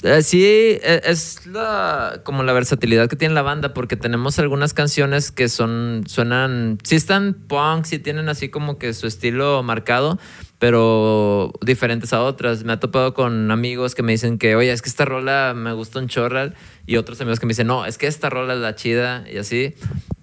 Eh, 0.04 0.22
sí, 0.22 0.44
e- 0.44 1.02
es 1.06 1.46
la, 1.46 2.22
como 2.24 2.44
la 2.44 2.54
versatilidad 2.54 3.10
que 3.10 3.16
tiene 3.16 3.34
la 3.34 3.42
banda, 3.42 3.74
porque 3.74 3.96
tenemos 3.96 4.40
algunas 4.40 4.74
canciones 4.74 5.32
que 5.32 5.50
son, 5.50 6.04
suenan, 6.08 6.78
sí 6.84 6.96
están 6.96 7.34
punk, 7.34 7.86
sí 7.86 8.00
tienen 8.00 8.30
así 8.30 8.50
como 8.50 8.78
que 8.78 8.94
su 8.94 9.08
estilo 9.08 9.62
marcado, 9.64 10.20
pero 10.58 11.52
diferentes 11.62 12.14
a 12.14 12.22
otras. 12.24 12.64
Me 12.64 12.74
ha 12.74 12.80
topado 12.80 13.14
con 13.14 13.52
amigos 13.52 13.96
que 13.96 14.04
me 14.04 14.12
dicen 14.14 14.38
que, 14.38 14.56
oye, 14.56 14.72
es 14.72 14.82
que 14.82 14.90
esta 14.90 15.06
rola 15.06 15.54
me 15.56 15.74
gusta 15.74 16.00
un 16.00 16.08
chorral, 16.08 16.56
y 16.86 16.98
otros 16.98 17.20
amigos 17.22 17.40
que 17.40 17.46
me 17.46 17.52
dicen, 17.52 17.68
no, 17.68 17.86
es 17.86 17.98
que 17.98 18.08
esta 18.08 18.30
rola 18.30 18.54
es 18.54 18.60
la 18.60 18.76
chida, 18.76 19.26
y 19.32 19.38
así. 19.38 19.76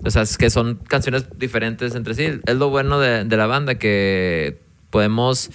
O 0.05 0.11
sea, 0.11 0.23
es 0.23 0.39
que 0.39 0.51
son 0.51 0.77
canciones 0.77 1.27
diferentes 1.39 1.95
entre 1.95 2.15
sí. 2.15 2.41
Es 2.47 2.57
lo 2.57 2.71
bueno 2.71 2.99
de, 3.01 3.25
de 3.25 3.37
la 3.37 3.47
banda, 3.47 3.77
que 3.77 4.61
podemos... 4.91 5.51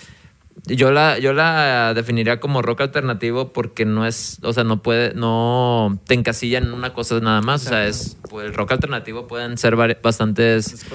Yo 0.68 0.92
la, 0.92 1.18
yo 1.18 1.34
la 1.34 1.94
definiría 1.96 2.40
como 2.40 2.62
rock 2.62 2.82
alternativo 2.82 3.52
porque 3.52 3.84
no 3.84 4.06
es, 4.06 4.38
o 4.44 4.54
sea, 4.54 4.64
no 4.64 4.84
puede, 4.84 5.16
no 5.16 6.00
te 6.06 6.14
encasilla 6.14 6.60
en 6.60 6.72
una 6.72 6.94
cosa 6.94 7.20
nada 7.20 7.42
más. 7.42 7.66
O 7.66 7.70
sea, 7.70 7.88
es, 7.88 8.18
pues, 8.30 8.46
el 8.46 8.54
rock 8.54 8.74
alternativo 8.74 9.26
pueden 9.26 9.58
ser 9.58 9.76
bastantes, 9.76 10.86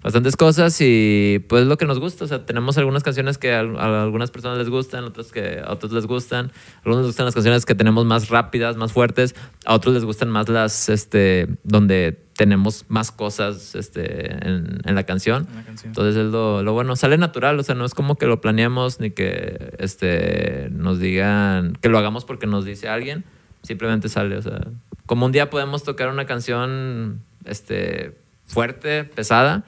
bastantes 0.00 0.36
cosas 0.36 0.76
y 0.80 1.44
pues 1.48 1.66
lo 1.66 1.76
que 1.76 1.86
nos 1.86 1.98
gusta. 1.98 2.24
O 2.24 2.28
sea, 2.28 2.46
tenemos 2.46 2.78
algunas 2.78 3.02
canciones 3.02 3.36
que 3.36 3.52
a, 3.52 3.60
a 3.60 4.04
algunas 4.04 4.30
personas 4.30 4.58
les 4.58 4.68
gustan, 4.68 5.02
otras 5.02 5.32
que 5.32 5.60
a 5.64 5.72
otros 5.72 5.92
les 5.92 6.06
gustan. 6.06 6.46
A 6.46 6.78
algunos 6.84 6.98
les 6.98 7.06
gustan 7.08 7.26
las 7.26 7.34
canciones 7.34 7.66
que 7.66 7.74
tenemos 7.74 8.04
más 8.04 8.28
rápidas, 8.28 8.76
más 8.76 8.92
fuertes. 8.92 9.34
A 9.64 9.74
otros 9.74 9.92
les 9.94 10.04
gustan 10.04 10.30
más 10.30 10.48
las, 10.48 10.88
este, 10.88 11.48
donde 11.64 12.25
tenemos 12.36 12.84
más 12.88 13.10
cosas, 13.10 13.74
este, 13.74 14.32
en, 14.32 14.80
en 14.84 14.94
la 14.94 15.04
canción. 15.04 15.46
En 15.50 15.56
la 15.56 15.64
canción. 15.64 15.90
Entonces 15.90 16.16
es 16.16 16.30
lo, 16.30 16.62
lo 16.62 16.72
bueno. 16.72 16.94
Sale 16.96 17.18
natural, 17.18 17.58
o 17.58 17.62
sea, 17.62 17.74
no 17.74 17.84
es 17.84 17.94
como 17.94 18.16
que 18.16 18.26
lo 18.26 18.40
planeamos 18.40 19.00
ni 19.00 19.10
que 19.10 19.74
este, 19.78 20.68
nos 20.70 20.98
digan 20.98 21.76
que 21.80 21.88
lo 21.88 21.98
hagamos 21.98 22.24
porque 22.24 22.46
nos 22.46 22.64
dice 22.64 22.88
alguien. 22.88 23.24
Simplemente 23.62 24.08
sale, 24.08 24.36
o 24.36 24.42
sea, 24.42 24.60
como 25.06 25.26
un 25.26 25.32
día 25.32 25.50
podemos 25.50 25.82
tocar 25.82 26.08
una 26.08 26.26
canción 26.26 27.22
este, 27.44 28.16
fuerte, 28.44 29.04
pesada, 29.04 29.64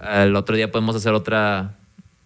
el 0.00 0.36
otro 0.36 0.56
día 0.56 0.70
podemos 0.70 0.94
hacer 0.94 1.14
otra 1.14 1.76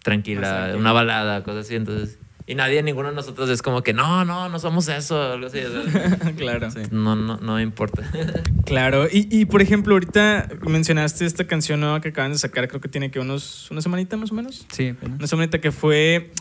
tranquila. 0.03 0.73
una 0.77 0.91
balada, 0.91 1.43
cosas 1.43 1.65
así. 1.65 1.75
Entonces, 1.75 2.19
y 2.47 2.53
nadie, 2.53 2.83
ninguno 2.83 3.09
de 3.09 3.15
nosotros 3.15 3.49
es 3.49 3.63
como 3.63 3.81
que 3.81 3.91
no, 3.93 4.23
no, 4.23 4.49
no 4.49 4.59
somos 4.59 4.87
eso, 4.87 5.19
algo 5.33 5.47
así. 5.47 5.59
claro. 6.37 6.69
no, 6.91 7.15
no, 7.15 7.37
no 7.37 7.59
importa. 7.59 8.03
Claro. 8.65 9.07
Y, 9.11 9.27
y, 9.29 9.45
por 9.45 9.61
ejemplo, 9.61 9.93
ahorita 9.93 10.49
mencionaste 10.67 11.23
esta 11.23 11.45
canción 11.45 11.79
nueva 11.79 12.01
que 12.01 12.09
acaban 12.09 12.31
de 12.31 12.39
sacar, 12.39 12.67
creo 12.67 12.81
que 12.81 12.89
tiene 12.89 13.11
que 13.11 13.19
unos, 13.19 13.69
una 13.69 13.79
semanita 13.79 14.17
más 14.17 14.31
o 14.31 14.33
menos. 14.33 14.65
Sí, 14.71 14.95
Una 15.03 15.27
semanita 15.27 15.61
que 15.61 15.71
fue 15.71 16.31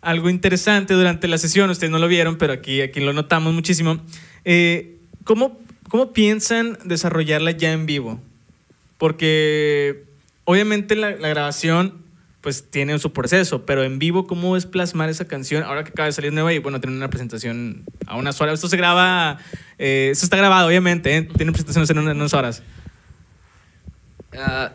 algo 0.00 0.30
interesante 0.30 0.94
durante 0.94 1.26
la 1.26 1.36
sesión. 1.36 1.68
Ustedes 1.68 1.90
no 1.90 1.98
lo 1.98 2.06
vieron, 2.06 2.38
pero 2.38 2.52
aquí, 2.52 2.80
aquí 2.80 3.00
lo 3.00 3.12
notamos 3.12 3.52
muchísimo. 3.54 3.98
Eh, 4.44 4.98
¿cómo, 5.24 5.58
¿Cómo 5.88 6.12
piensan 6.12 6.78
desarrollarla 6.84 7.50
ya 7.50 7.72
en 7.72 7.86
vivo? 7.86 8.20
Porque 8.96 10.04
obviamente 10.44 10.94
la, 10.94 11.10
la 11.10 11.28
grabación 11.28 12.04
pues 12.40 12.70
tiene 12.70 12.98
su 12.98 13.12
proceso, 13.12 13.66
pero 13.66 13.82
en 13.82 13.98
vivo, 13.98 14.26
¿cómo 14.26 14.56
es 14.56 14.64
plasmar 14.64 15.08
esa 15.08 15.26
canción 15.26 15.64
ahora 15.64 15.82
que 15.84 15.90
acaba 15.90 16.06
de 16.06 16.12
salir 16.12 16.32
nueva 16.32 16.52
y 16.52 16.58
bueno, 16.58 16.80
tiene 16.80 16.96
una 16.96 17.10
presentación 17.10 17.84
a 18.06 18.16
unas 18.16 18.40
horas? 18.40 18.54
Esto 18.54 18.68
se 18.68 18.76
graba, 18.76 19.38
eh, 19.78 20.10
esto 20.12 20.24
está 20.24 20.36
grabado, 20.36 20.68
obviamente, 20.68 21.16
¿eh? 21.16 21.28
tiene 21.36 21.50
presentaciones 21.52 21.90
en 21.90 21.98
unas, 21.98 22.34
horas. 22.34 22.62
Ah, 24.36 24.72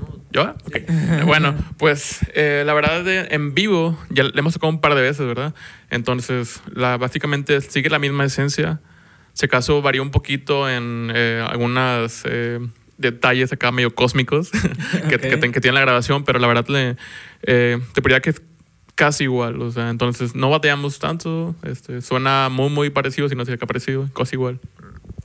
no, 0.00 0.22
¿Yo? 0.30 0.54
Ok. 0.66 1.24
bueno, 1.26 1.54
pues 1.76 2.20
eh, 2.34 2.62
la 2.64 2.72
verdad 2.72 3.04
de- 3.04 3.28
en 3.32 3.54
vivo 3.54 3.98
ya 4.08 4.24
le 4.24 4.38
hemos 4.38 4.54
tocado 4.54 4.72
un 4.72 4.80
par 4.80 4.94
de 4.94 5.02
veces, 5.02 5.26
¿verdad? 5.26 5.54
Entonces, 5.90 6.62
la, 6.72 6.96
básicamente 6.96 7.60
sigue 7.60 7.90
la 7.90 7.98
misma 7.98 8.24
esencia. 8.24 8.80
Si 9.34 9.44
acaso 9.46 9.82
varió 9.82 10.02
un 10.02 10.10
poquito 10.10 10.68
en 10.68 11.12
eh, 11.14 11.44
algunos 11.46 12.22
detalles 12.98 13.52
acá 13.52 13.70
medio 13.72 13.94
cósmicos 13.94 14.50
que, 15.08 15.16
Ok. 15.16 15.20
que, 15.22 15.36
ten- 15.36 15.52
que 15.52 15.60
tiene 15.60 15.74
la 15.76 15.80
grabación, 15.80 16.24
pero 16.24 16.38
la 16.38 16.46
verdad 16.48 16.66
le, 16.68 16.96
eh, 17.42 17.78
te 17.94 18.00
diría 18.00 18.20
que 18.20 18.30
es 18.30 18.42
casi 18.94 19.24
igual. 19.24 19.62
O 19.62 19.70
sea, 19.70 19.90
entonces 19.90 20.34
no 20.34 20.50
batallamos 20.50 20.98
tanto. 20.98 21.54
Este, 21.62 22.02
suena 22.02 22.48
muy, 22.50 22.68
muy 22.70 22.90
parecido, 22.90 23.28
si 23.28 23.34
no 23.36 23.44
es 23.44 23.48
que 23.48 23.56
parecido, 23.58 24.08
casi 24.14 24.34
igual. 24.36 24.58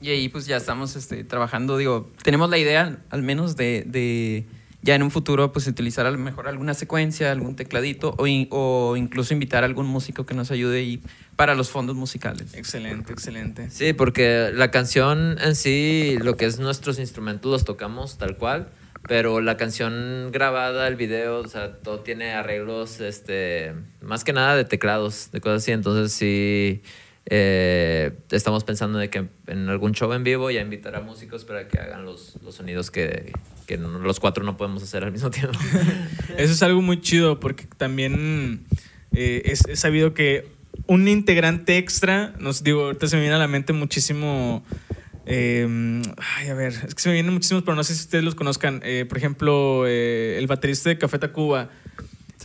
Y 0.00 0.10
ahí 0.10 0.28
pues 0.28 0.46
ya 0.46 0.56
estamos 0.56 0.96
este, 0.96 1.24
trabajando, 1.24 1.76
digo, 1.76 2.10
tenemos 2.22 2.50
la 2.50 2.58
idea 2.58 2.98
al 3.10 3.22
menos 3.22 3.56
de, 3.56 3.84
de 3.86 4.44
ya 4.84 4.94
en 4.94 5.02
un 5.02 5.10
futuro 5.10 5.50
pues 5.50 5.66
utilizar 5.66 6.04
a 6.04 6.10
lo 6.10 6.18
mejor 6.18 6.46
alguna 6.46 6.74
secuencia, 6.74 7.32
algún 7.32 7.56
tecladito 7.56 8.14
o, 8.18 8.26
in- 8.26 8.48
o 8.50 8.96
incluso 8.98 9.32
invitar 9.32 9.62
a 9.62 9.66
algún 9.66 9.86
músico 9.86 10.26
que 10.26 10.34
nos 10.34 10.50
ayude 10.50 10.78
ahí 10.80 11.00
para 11.36 11.54
los 11.54 11.70
fondos 11.70 11.96
musicales. 11.96 12.52
Excelente, 12.54 13.12
excelente. 13.12 13.70
Sí, 13.70 13.94
porque 13.94 14.50
la 14.52 14.70
canción 14.70 15.38
en 15.42 15.54
sí, 15.56 16.18
lo 16.22 16.36
que 16.36 16.44
es 16.44 16.58
nuestros 16.60 16.98
instrumentos 16.98 17.50
los 17.50 17.64
tocamos 17.64 18.18
tal 18.18 18.36
cual, 18.36 18.68
pero 19.08 19.40
la 19.40 19.56
canción 19.56 20.30
grabada, 20.32 20.86
el 20.86 20.96
video, 20.96 21.38
o 21.38 21.48
sea, 21.48 21.76
todo 21.78 22.00
tiene 22.00 22.32
arreglos, 22.34 23.00
este, 23.00 23.72
más 24.02 24.22
que 24.22 24.34
nada 24.34 24.54
de 24.54 24.64
teclados, 24.66 25.30
de 25.32 25.40
cosas 25.40 25.62
así. 25.62 25.72
Entonces 25.72 26.12
sí, 26.12 26.82
eh, 27.26 28.12
estamos 28.30 28.64
pensando 28.64 28.98
de 28.98 29.08
que 29.08 29.28
en 29.46 29.68
algún 29.70 29.92
show 29.92 30.12
en 30.12 30.24
vivo 30.24 30.50
ya 30.50 30.60
invitar 30.60 30.94
a 30.94 31.00
músicos 31.00 31.44
para 31.46 31.68
que 31.68 31.78
hagan 31.78 32.04
los, 32.04 32.36
los 32.42 32.54
sonidos 32.54 32.90
que, 32.90 33.32
que 33.64 33.76
los 33.78 34.20
cuatro 34.20 34.44
no 34.44 34.56
podemos 34.56 34.82
hacer 34.82 35.04
al 35.04 35.12
mismo 35.12 35.30
tiempo. 35.30 35.58
Eso 36.36 36.52
es 36.52 36.62
algo 36.62 36.82
muy 36.82 37.00
chido 37.00 37.40
porque 37.40 37.66
también 37.76 38.66
eh, 39.12 39.42
es, 39.46 39.66
es 39.66 39.80
sabido 39.80 40.14
que 40.14 40.54
un 40.86 41.08
integrante 41.08 41.78
extra, 41.78 42.34
nos 42.38 42.62
digo, 42.62 42.84
ahorita 42.84 43.06
se 43.06 43.16
me 43.16 43.22
viene 43.22 43.36
a 43.36 43.38
la 43.38 43.48
mente 43.48 43.72
muchísimo. 43.72 44.64
eh, 45.26 46.02
ay, 46.36 46.48
a 46.48 46.54
ver, 46.54 46.72
es 46.86 46.94
que 46.94 47.02
se 47.02 47.08
me 47.08 47.14
vienen 47.14 47.32
muchísimos, 47.32 47.62
pero 47.62 47.74
no 47.74 47.84
sé 47.84 47.94
si 47.94 48.00
ustedes 48.00 48.24
los 48.24 48.34
conozcan. 48.34 48.80
Eh, 48.84 49.06
por 49.08 49.18
ejemplo, 49.18 49.84
eh, 49.86 50.36
el 50.38 50.46
baterista 50.46 50.88
de 50.90 50.98
Café 50.98 51.18
Tacuba. 51.18 51.70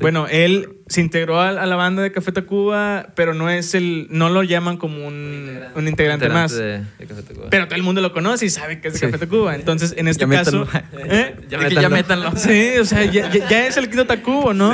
Bueno, 0.01 0.27
él 0.29 0.69
se 0.87 1.01
integró 1.01 1.39
a, 1.39 1.49
a 1.49 1.65
la 1.65 1.75
banda 1.75 2.01
de 2.01 2.11
Café 2.11 2.31
Tacuba, 2.31 3.09
pero 3.15 3.33
no 3.33 3.49
es 3.49 3.75
el, 3.75 4.07
no 4.09 4.29
lo 4.29 4.43
llaman 4.43 4.77
como 4.77 5.05
un, 5.07 5.59
un 5.75 5.87
integrante, 5.87 6.29
más. 6.29 6.51
de- 6.55 6.83
de 6.97 7.05
Café 7.07 7.21
Tacuba. 7.23 7.47
Pero 7.49 7.65
todo 7.67 7.75
el 7.75 7.83
mundo 7.83 8.01
lo 8.01 8.11
conoce 8.13 8.45
y 8.45 8.49
sabe 8.49 8.79
que 8.81 8.87
es 8.87 8.93
de 8.95 8.99
Sí. 8.99 9.05
Café 9.05 9.17
Tacuba. 9.25 9.55
Entonces, 9.55 9.93
en 9.97 10.07
este 10.07 10.25
Ya 10.25 10.31
caso. 10.31 10.65
métanlo. 10.65 10.89
¿eh? 11.13 11.35
Ya 11.49 11.57
métanlo. 11.57 11.81
ya 11.81 11.89
métanlo. 11.89 12.31
Sí, 12.37 12.71
o 12.79 12.85
sea, 12.85 13.03
ya, 13.05 13.29
ya- 13.31 13.47
ya 13.49 13.67
es 13.67 13.77
el 13.77 13.89
Quito 13.89 14.05
Tacubo, 14.07 14.53
¿no? 14.53 14.73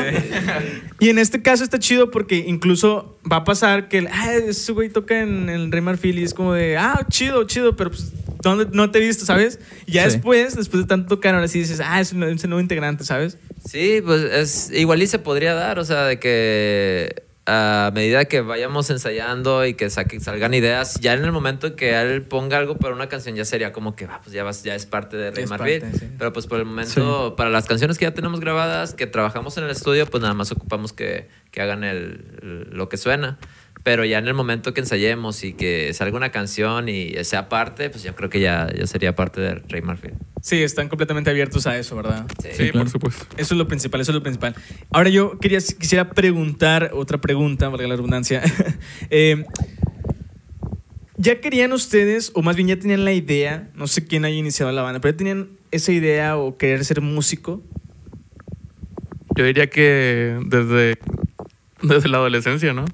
Y 1.00 1.10
en 1.10 1.18
este 1.20 1.42
caso 1.42 1.64
está 1.64 1.80
chido 1.80 2.12
porque 2.12 2.38
incluso 2.48 3.18
va 3.30 3.38
a 3.38 3.44
pasar 3.44 3.90
que, 3.90 4.08
ah, 4.12 4.34
ese 4.34 4.72
güey 4.72 4.90
toca 4.90 5.20
en 5.22 5.50
el 5.50 5.72
Rey 5.72 5.82
Marfil 5.82 6.20
y 6.20 6.24
es 6.24 6.34
como 6.34 6.54
de, 6.54 6.78
ah, 6.78 7.06
chido, 7.10 7.44
chido, 7.46 7.76
pero 7.76 7.90
pues, 7.90 8.14
¿dónde 8.42 8.68
no 8.72 8.90
te 8.92 9.00
he 9.00 9.02
visto, 9.02 9.26
sabes? 9.26 9.60
Y 9.88 9.94
ya 9.94 10.04
Sí. 10.04 10.12
después, 10.14 10.56
después 10.56 10.84
de 10.84 10.88
tanto 10.88 11.08
tocar, 11.16 11.36
ahora 11.36 11.48
sí 11.48 11.60
dices, 11.60 11.82
ah, 11.84 12.00
es 12.00 12.14
un, 12.14 12.24
es 12.24 12.44
un 12.44 12.50
nuevo 12.52 12.62
integrante, 12.62 13.04
¿sabes? 13.04 13.38
Sí, 13.68 14.00
pues 14.06 14.22
es 14.22 14.72
igual 14.74 15.02
y 15.02 15.08
se 15.16 15.20
podría 15.20 15.54
dar, 15.54 15.80
o 15.80 15.86
sea, 15.86 16.04
de 16.04 16.20
que 16.20 17.24
a 17.46 17.92
medida 17.94 18.26
que 18.26 18.42
vayamos 18.42 18.90
ensayando 18.90 19.66
y 19.66 19.76
que 19.76 19.90
saque- 19.90 20.20
salgan 20.20 20.54
ideas, 20.54 20.96
ya 21.00 21.14
en 21.14 21.24
el 21.24 21.32
momento 21.32 21.68
en 21.68 21.76
que 21.78 21.96
él 22.02 22.24
ponga 22.24 22.58
algo 22.58 22.76
para 22.78 22.94
una 22.94 23.08
canción 23.08 23.36
ya 23.36 23.46
sería 23.46 23.72
como 23.72 23.96
que, 23.96 24.06
ah, 24.06 24.20
pues 24.22 24.34
ya, 24.34 24.44
vas, 24.44 24.64
ya 24.64 24.76
es 24.76 24.86
parte 24.88 25.16
de 25.16 25.30
Rey 25.32 25.46
sí. 25.94 26.08
Pero 26.18 26.34
pues 26.34 26.48
por 26.48 26.60
el 26.60 26.66
momento, 26.66 27.36
para 27.38 27.50
las 27.50 27.66
canciones 27.66 27.98
que 27.98 28.04
ya 28.06 28.14
tenemos 28.14 28.40
grabadas, 28.42 28.94
que 28.94 29.08
trabajamos 29.08 29.58
en 29.58 29.64
el 29.66 29.70
estudio, 29.70 30.06
pues 30.08 30.22
nada 30.22 30.34
más 30.34 30.52
ocupamos 30.52 30.92
que, 30.92 31.30
que 31.52 31.62
hagan 31.62 31.84
el, 31.86 32.26
el- 32.42 32.70
lo 32.74 32.90
que 32.90 32.98
suena. 32.98 33.38
Pero 33.86 34.04
ya 34.04 34.18
en 34.18 34.28
el 34.28 34.34
momento 34.34 34.74
que 34.74 34.80
ensayemos 34.80 35.44
y 35.44 35.54
que 35.54 35.94
salga 35.94 36.18
una 36.18 36.32
canción 36.32 36.90
y 36.90 37.14
sea 37.24 37.50
parte, 37.50 37.92
pues 37.92 38.02
yo 38.02 38.16
creo 38.16 38.32
que 38.32 38.40
ya, 38.40 38.68
ya 38.76 38.88
sería 38.88 39.16
parte 39.16 39.42
de 39.42 39.54
Rey 39.70 39.84
Marfil. 39.84 40.14
Sí, 40.42 40.64
están 40.64 40.90
completamente 40.90 41.30
abiertos 41.30 41.68
a 41.68 41.78
eso, 41.78 41.96
¿verdad? 41.96 42.26
Sí, 42.52 42.72
por 42.72 42.90
supuesto. 42.90 43.28
Eso 43.38 43.54
es 43.54 43.58
lo 43.60 43.68
principal, 43.68 44.02
eso 44.02 44.10
es 44.10 44.16
lo 44.16 44.24
principal. 44.24 44.56
Ahora 44.90 45.10
yo 45.10 45.38
quería, 45.38 45.60
quisiera 45.60 46.10
preguntar, 46.10 46.94
otra 46.96 47.22
pregunta, 47.22 47.70
valga 47.70 47.88
la 47.88 47.96
redundancia. 47.96 48.42
Eh, 49.12 49.46
¿Ya 51.18 51.40
querían 51.40 51.72
ustedes, 51.72 52.32
o 52.34 52.42
más 52.42 52.56
bien 52.56 52.70
ya 52.70 52.80
tenían 52.80 53.06
la 53.06 53.14
idea, 53.14 53.70
no 53.76 53.86
sé 53.86 54.04
quién 54.08 54.26
haya 54.26 54.36
iniciado 54.36 54.72
la 54.72 54.82
banda, 54.82 55.00
pero 55.00 55.12
ya 55.12 55.18
tenían 55.18 55.50
esa 55.70 55.92
idea 55.92 56.38
o 56.38 56.58
querer 56.58 56.84
ser 56.84 57.02
músico? 57.02 57.62
Yo 59.36 59.46
diría 59.46 59.70
que 59.70 60.40
desde, 60.48 60.98
desde 61.84 62.10
la 62.10 62.18
adolescencia, 62.18 62.74
¿no? 62.74 62.86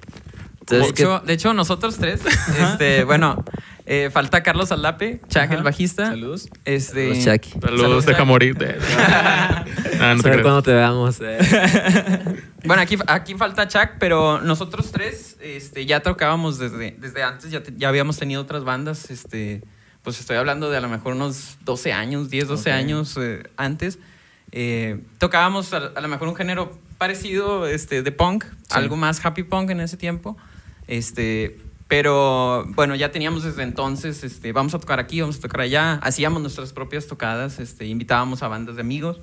De 0.78 0.94
que- 0.94 1.02
hecho, 1.04 1.20
de 1.26 1.34
hecho, 1.34 1.54
nosotros 1.54 1.98
tres, 1.98 2.22
este, 2.60 3.04
bueno, 3.04 3.44
eh, 3.86 4.10
falta 4.12 4.44
Carlos 4.44 4.72
Aldape, 4.72 5.20
Chuck, 5.28 5.38
Ajá. 5.44 5.54
el 5.56 5.64
bajista. 5.64 6.08
Saludos. 6.08 6.50
Este, 6.66 7.16
Saludos, 7.16 7.26
Chucky. 7.42 7.60
Saludos, 7.62 8.06
deja 8.06 8.20
Chuck. 8.20 8.28
morir. 8.28 8.58
Ah, 8.98 9.66
no 10.16 10.22
te 10.24 10.42
cuando 10.42 10.62
te 10.64 10.74
veamos. 10.74 11.18
eh. 11.22 11.38
Bueno, 12.64 12.84
aquí, 12.84 12.96
aquí 13.08 13.34
falta 13.34 13.68
Chuck, 13.68 13.94
pero 14.00 14.40
nosotros 14.42 14.92
tres 14.92 15.36
este, 15.42 15.88
ya 15.88 16.02
tocábamos 16.02 16.60
desde, 16.60 16.96
desde 17.00 17.24
antes, 17.24 17.50
ya, 17.50 17.64
te- 17.64 17.74
ya 17.76 17.90
habíamos 17.90 18.18
tenido 18.20 18.40
otras 18.44 18.64
bandas, 18.64 19.10
este, 19.10 19.64
pues 20.04 20.20
estoy 20.20 20.38
hablando 20.38 20.70
de 20.70 20.78
a 20.78 20.80
lo 20.82 20.88
mejor 20.88 21.14
unos 21.16 21.58
12 21.66 21.92
años, 21.92 22.30
10, 22.30 22.48
12 22.48 22.70
Ok. 22.70 22.76
años 22.76 23.18
eh, 23.20 23.44
antes. 23.58 23.98
Eh, 24.52 25.02
tocábamos 25.18 25.74
a, 25.74 25.78
a 25.96 26.02
lo 26.02 26.08
mejor 26.08 26.28
un 26.28 26.36
género 26.36 26.78
parecido 27.00 27.66
este, 27.66 28.04
de 28.04 28.12
punk, 28.12 28.46
algo 28.70 28.96
más 28.96 29.26
happy 29.26 29.42
punk 29.42 29.72
en 29.72 29.80
ese 29.80 29.98
tiempo. 29.98 30.38
Este, 30.92 31.58
pero 31.88 32.66
bueno, 32.76 32.96
ya 32.96 33.12
teníamos 33.14 33.44
desde 33.44 33.64
entonces, 33.64 34.26
este, 34.26 34.52
vamos 34.52 34.74
a 34.74 34.80
tocar 34.80 35.00
aquí, 35.00 35.22
vamos 35.22 35.38
a 35.38 35.40
tocar 35.40 35.62
allá, 35.62 35.94
hacíamos 36.04 36.42
nuestras 36.42 36.74
propias 36.74 37.08
tocadas, 37.08 37.60
este, 37.62 37.86
invitábamos 37.86 38.44
a 38.44 38.50
bandas 38.50 38.76
de 38.76 38.82
amigos. 38.82 39.22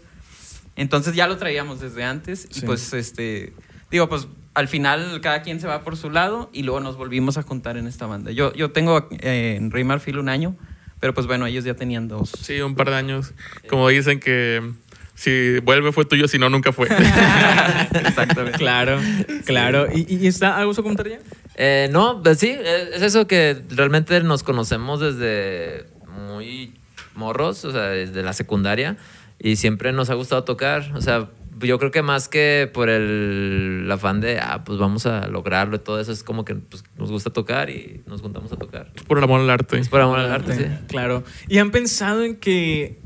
Entonces 0.76 1.14
ya 1.14 1.26
lo 1.26 1.36
traíamos 1.36 1.78
desde 1.80 2.04
antes 2.04 2.48
y 2.50 2.60
Sí. 2.60 2.66
pues 2.66 2.92
este 2.94 3.52
digo 3.90 4.08
pues 4.08 4.28
al 4.54 4.66
final 4.68 5.20
cada 5.20 5.42
quien 5.42 5.60
se 5.60 5.66
va 5.66 5.82
por 5.82 5.96
su 5.98 6.08
lado 6.08 6.48
y 6.54 6.62
luego 6.62 6.80
nos 6.80 6.96
volvimos 6.96 7.36
a 7.36 7.42
juntar 7.42 7.76
en 7.76 7.86
esta 7.86 8.06
banda. 8.06 8.30
Yo 8.30 8.54
yo 8.54 8.70
tengo 8.70 9.08
eh, 9.20 9.56
en 9.58 9.70
Rey 9.70 9.84
Marfil 9.84 10.18
un 10.18 10.30
año, 10.30 10.56
pero 11.00 11.12
pues 11.12 11.26
bueno, 11.26 11.44
ellos 11.46 11.64
ya 11.64 11.74
tenían 11.74 12.08
dos. 12.08 12.30
Sí, 12.40 12.60
un 12.62 12.76
par 12.76 12.88
de 12.88 12.96
años. 12.96 13.34
Como 13.68 13.88
dicen 13.88 14.20
que 14.20 14.72
si 15.14 15.58
vuelve 15.60 15.90
fue 15.92 16.04
tuyo, 16.06 16.28
si 16.28 16.38
no, 16.38 16.48
nunca 16.48 16.72
fue. 16.72 16.86
Exactamente. 18.06 18.56
Claro, 18.58 19.00
claro. 19.44 19.88
¿Y, 19.92 20.06
y 20.16 20.26
está 20.28 20.56
algo 20.56 20.70
a 20.72 20.74
comentar 20.76 21.08
ya? 21.08 21.18
Eh, 21.60 21.88
no, 21.90 22.22
pues 22.22 22.38
sí, 22.38 22.50
eh, 22.50 22.90
es 22.94 23.02
eso 23.02 23.26
que 23.26 23.60
realmente 23.70 24.20
nos 24.22 24.44
conocemos 24.44 25.00
desde 25.00 25.86
muy 26.06 26.72
morros, 27.16 27.64
o 27.64 27.72
sea, 27.72 27.88
desde 27.88 28.22
la 28.22 28.32
secundaria, 28.32 28.96
y 29.40 29.56
siempre 29.56 29.92
nos 29.92 30.08
ha 30.08 30.14
gustado 30.14 30.44
tocar, 30.44 30.92
o 30.94 31.00
sea, 31.00 31.30
yo 31.58 31.80
creo 31.80 31.90
que 31.90 32.02
más 32.02 32.28
que 32.28 32.70
por 32.72 32.88
el, 32.88 33.82
el 33.82 33.90
afán 33.90 34.20
de, 34.20 34.38
ah, 34.38 34.62
pues 34.64 34.78
vamos 34.78 35.06
a 35.06 35.26
lograrlo 35.26 35.74
y 35.74 35.78
todo 35.80 35.98
eso, 35.98 36.12
es 36.12 36.22
como 36.22 36.44
que 36.44 36.54
pues, 36.54 36.84
nos 36.96 37.10
gusta 37.10 37.30
tocar 37.30 37.70
y 37.70 38.02
nos 38.06 38.22
juntamos 38.22 38.52
a 38.52 38.56
tocar. 38.56 38.92
Por 39.08 39.18
el 39.18 39.24
amor 39.24 39.40
al 39.40 39.50
arte. 39.50 39.80
Es 39.80 39.88
por 39.88 40.00
amor 40.00 40.20
al 40.20 40.30
arte, 40.30 40.54
sí. 40.54 40.64
Claro. 40.86 41.24
¿Y 41.48 41.58
han 41.58 41.72
pensado 41.72 42.22
en 42.22 42.36
que 42.36 43.00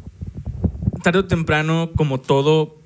tarde 1.03 1.21
o 1.21 1.25
temprano, 1.25 1.93
como 1.97 2.21
todo 2.21 2.82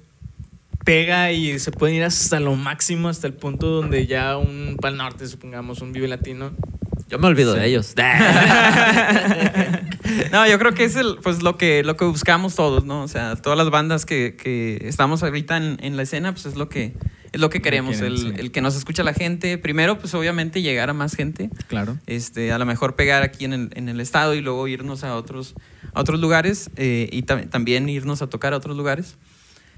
pega 0.86 1.32
y 1.32 1.58
se 1.58 1.70
pueden 1.72 1.96
ir 1.96 2.04
hasta 2.04 2.40
lo 2.40 2.54
máximo, 2.56 3.08
hasta 3.10 3.26
el 3.26 3.34
punto 3.34 3.66
donde 3.66 4.06
ya 4.06 4.38
un 4.38 4.78
Pal 4.80 4.96
Norte, 4.96 5.26
supongamos, 5.26 5.82
un 5.82 5.92
Vive 5.92 6.08
Latino? 6.08 6.52
Yo 7.08 7.18
me 7.18 7.26
olvido 7.26 7.52
de 7.54 7.66
ellos. 7.66 7.94
No, 10.32 10.46
yo 10.46 10.58
creo 10.58 10.72
que 10.72 10.84
es 10.84 10.96
el, 10.96 11.16
pues 11.22 11.42
lo 11.42 11.56
que, 11.58 11.82
lo 11.82 11.96
que 11.96 12.04
buscamos 12.04 12.54
todos, 12.54 12.84
¿no? 12.84 13.02
O 13.02 13.08
sea, 13.08 13.34
todas 13.36 13.58
las 13.58 13.70
bandas 13.70 14.06
que, 14.06 14.36
que 14.36 14.78
estamos 14.82 15.22
ahorita 15.22 15.56
en, 15.56 15.78
en 15.82 15.96
la 15.96 16.02
escena, 16.04 16.32
pues 16.32 16.46
es 16.46 16.54
lo 16.56 16.68
que, 16.68 16.94
es 17.32 17.40
lo 17.40 17.50
que 17.50 17.60
queremos. 17.60 17.96
quieren, 17.96 18.12
el, 18.12 18.18
sí. 18.18 18.32
el 18.38 18.50
que 18.52 18.60
nos 18.60 18.76
escucha 18.76 19.02
la 19.02 19.14
gente. 19.14 19.58
Primero, 19.58 19.98
pues 19.98 20.14
obviamente 20.14 20.62
llegar 20.62 20.90
a 20.90 20.92
más 20.92 21.14
gente. 21.14 21.50
Claro. 21.68 21.98
Este, 22.06 22.52
a 22.52 22.58
lo 22.58 22.66
mejor 22.66 22.94
pegar 22.96 23.22
aquí 23.24 23.44
en 23.44 23.52
el, 23.52 23.70
en 23.74 23.88
el 23.88 24.00
estado 24.00 24.34
y 24.34 24.40
luego 24.40 24.66
irnos 24.68 25.02
a 25.04 25.14
otros, 25.16 25.54
a 25.92 26.00
otros 26.00 26.20
lugares 26.20 26.70
eh, 26.76 27.08
y 27.12 27.22
tam- 27.22 27.48
también 27.50 27.88
irnos 27.88 28.22
a 28.22 28.28
tocar 28.28 28.52
a 28.52 28.56
otros 28.58 28.76
lugares. 28.76 29.16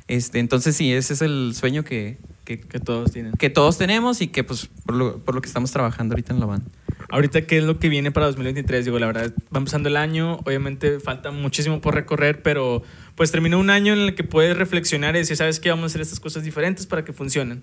Este, 0.09 0.39
entonces 0.39 0.75
sí, 0.75 0.93
ese 0.93 1.13
es 1.13 1.23
el 1.23 1.53
sueño 1.55 1.85
que, 1.85 2.19
que, 2.45 2.59
Que 2.59 2.81
todos 2.81 3.13
tienen. 3.13 3.33
que 3.33 3.51
todos 3.51 3.77
tenemos 3.77 4.23
y 4.23 4.29
que 4.29 4.43
pues 4.43 4.69
por 4.87 4.95
lo, 4.95 5.19
por 5.19 5.35
lo 5.35 5.43
que 5.43 5.47
estamos 5.47 5.71
trabajando 5.71 6.15
ahorita 6.15 6.33
en 6.33 6.41
la 6.41 6.47
banda. 6.47 6.67
Ahorita, 7.11 7.43
¿qué 7.43 7.59
es 7.59 7.65
lo 7.65 7.79
que 7.79 7.89
viene 7.89 8.11
para 8.11 8.27
2023? 8.27 8.85
Digo, 8.85 8.99
la 8.99 9.07
verdad, 9.07 9.33
va 9.55 9.59
empezando 9.59 9.89
el 9.89 9.97
año, 9.97 10.41
obviamente 10.45 11.01
falta 11.01 11.31
muchísimo 11.31 11.81
por 11.81 11.95
recorrer, 11.95 12.43
pero 12.43 12.83
pues 13.15 13.31
terminó 13.31 13.59
un 13.59 13.71
año 13.71 13.95
en 13.95 14.01
el 14.01 14.15
que 14.15 14.25
puedes 14.25 14.57
reflexionar 14.57 15.15
y 15.15 15.21
decir, 15.21 15.37
¿sabes 15.37 15.59
qué? 15.59 15.71
Vamos 15.71 15.85
a 15.85 15.87
hacer 15.87 16.01
estas 16.03 16.21
cosas 16.21 16.43
diferentes 16.43 16.87
para 16.87 17.05
que 17.05 17.15
funcionen. 17.15 17.63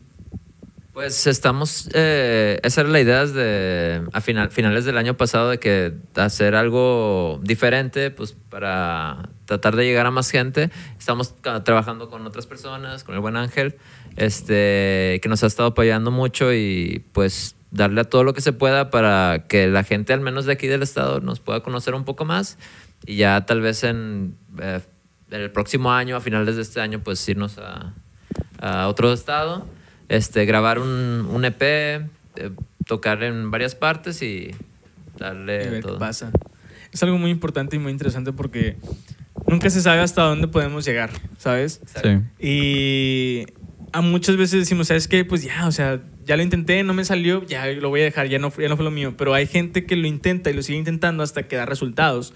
Pues 0.95 1.27
estamos, 1.27 1.89
eh, 1.93 2.57
esa 2.63 2.79
era 2.79 2.89
la 2.89 3.01
idea 3.01 3.25
desde 3.25 4.01
a 4.13 4.21
final, 4.21 4.49
finales 4.49 4.85
del 4.85 4.97
año 4.97 5.17
pasado 5.17 5.49
de 5.49 5.59
que 5.59 5.91
hacer 6.15 6.55
algo 6.55 7.37
diferente, 7.43 8.11
pues 8.11 8.31
para 8.49 9.27
tratar 9.43 9.75
de 9.75 9.83
llegar 9.83 10.05
a 10.05 10.11
más 10.11 10.31
gente. 10.31 10.71
Estamos 10.97 11.35
trabajando 11.65 12.09
con 12.09 12.25
otras 12.25 12.47
personas, 12.47 13.03
con 13.03 13.13
el 13.13 13.19
buen 13.19 13.35
Ángel, 13.35 13.75
este, 14.15 15.19
que 15.21 15.27
nos 15.27 15.43
ha 15.43 15.47
estado 15.47 15.67
apoyando 15.67 16.11
mucho 16.11 16.53
y 16.53 17.03
pues 17.11 17.57
darle 17.71 17.99
a 17.99 18.05
todo 18.05 18.23
lo 18.23 18.33
que 18.33 18.39
se 18.39 18.53
pueda 18.53 18.89
para 18.89 19.47
que 19.49 19.67
la 19.67 19.83
gente, 19.83 20.13
al 20.13 20.21
menos 20.21 20.45
de 20.45 20.53
aquí 20.53 20.67
del 20.67 20.81
estado, 20.81 21.19
nos 21.19 21.41
pueda 21.41 21.59
conocer 21.59 21.93
un 21.93 22.05
poco 22.05 22.23
más 22.23 22.57
y 23.05 23.17
ya 23.17 23.45
tal 23.45 23.59
vez 23.59 23.83
en, 23.83 24.37
eh, 24.61 24.79
el 25.29 25.51
próximo 25.51 25.91
año, 25.91 26.15
a 26.15 26.21
finales 26.21 26.55
de 26.55 26.61
este 26.61 26.79
año, 26.79 27.01
pues 27.03 27.27
irnos 27.27 27.57
a, 27.57 27.93
a 28.61 28.87
otro 28.87 29.11
estado, 29.11 29.67
este, 30.09 30.45
grabar 30.45 30.79
un, 30.79 31.27
un 31.31 31.45
EP, 31.45 31.61
eh, 31.61 32.01
tocar 32.85 33.23
en 33.23 33.51
varias 33.51 33.75
partes 33.75 34.21
y 34.21 34.25
y 34.25 34.51
darle 35.17 35.69
qué 35.69 35.79
todo. 35.81 35.97
pasa. 35.97 36.31
Es 36.91 37.03
algo 37.03 37.17
muy 37.17 37.31
importante 37.31 37.75
y 37.75 37.79
muy 37.79 37.91
interesante 37.91 38.31
porque 38.31 38.77
nunca 39.47 39.69
se 39.69 39.81
sabe 39.81 40.01
hasta 40.01 40.23
dónde 40.23 40.47
podemos 40.47 40.85
llegar, 40.85 41.09
¿sabes? 41.37 41.81
Sí. 42.01 42.19
Y 42.39 43.45
a 43.91 44.01
muchas 44.01 44.37
veces 44.37 44.59
decimos, 44.59 44.87
¿sabes 44.87 45.07
qué? 45.07 45.25
Pues 45.25 45.43
ya, 45.43 45.67
o 45.67 45.71
sea, 45.71 46.01
ya 46.25 46.37
lo 46.37 46.43
intenté, 46.43 46.83
no 46.83 46.93
me 46.93 47.05
salió, 47.05 47.45
ya 47.45 47.67
lo 47.67 47.89
voy 47.89 48.01
a 48.01 48.03
dejar, 48.05 48.27
ya 48.27 48.39
no, 48.39 48.51
ya 48.57 48.69
no 48.69 48.75
fue 48.75 48.85
lo 48.85 48.91
mío. 48.91 49.15
Pero 49.17 49.33
hay 49.33 49.47
gente 49.47 49.85
que 49.85 49.95
lo 49.95 50.07
intenta 50.07 50.49
y 50.49 50.53
lo 50.53 50.61
sigue 50.61 50.77
intentando 50.77 51.23
hasta 51.23 51.43
que 51.47 51.55
da 51.55 51.65
resultados. 51.65 52.33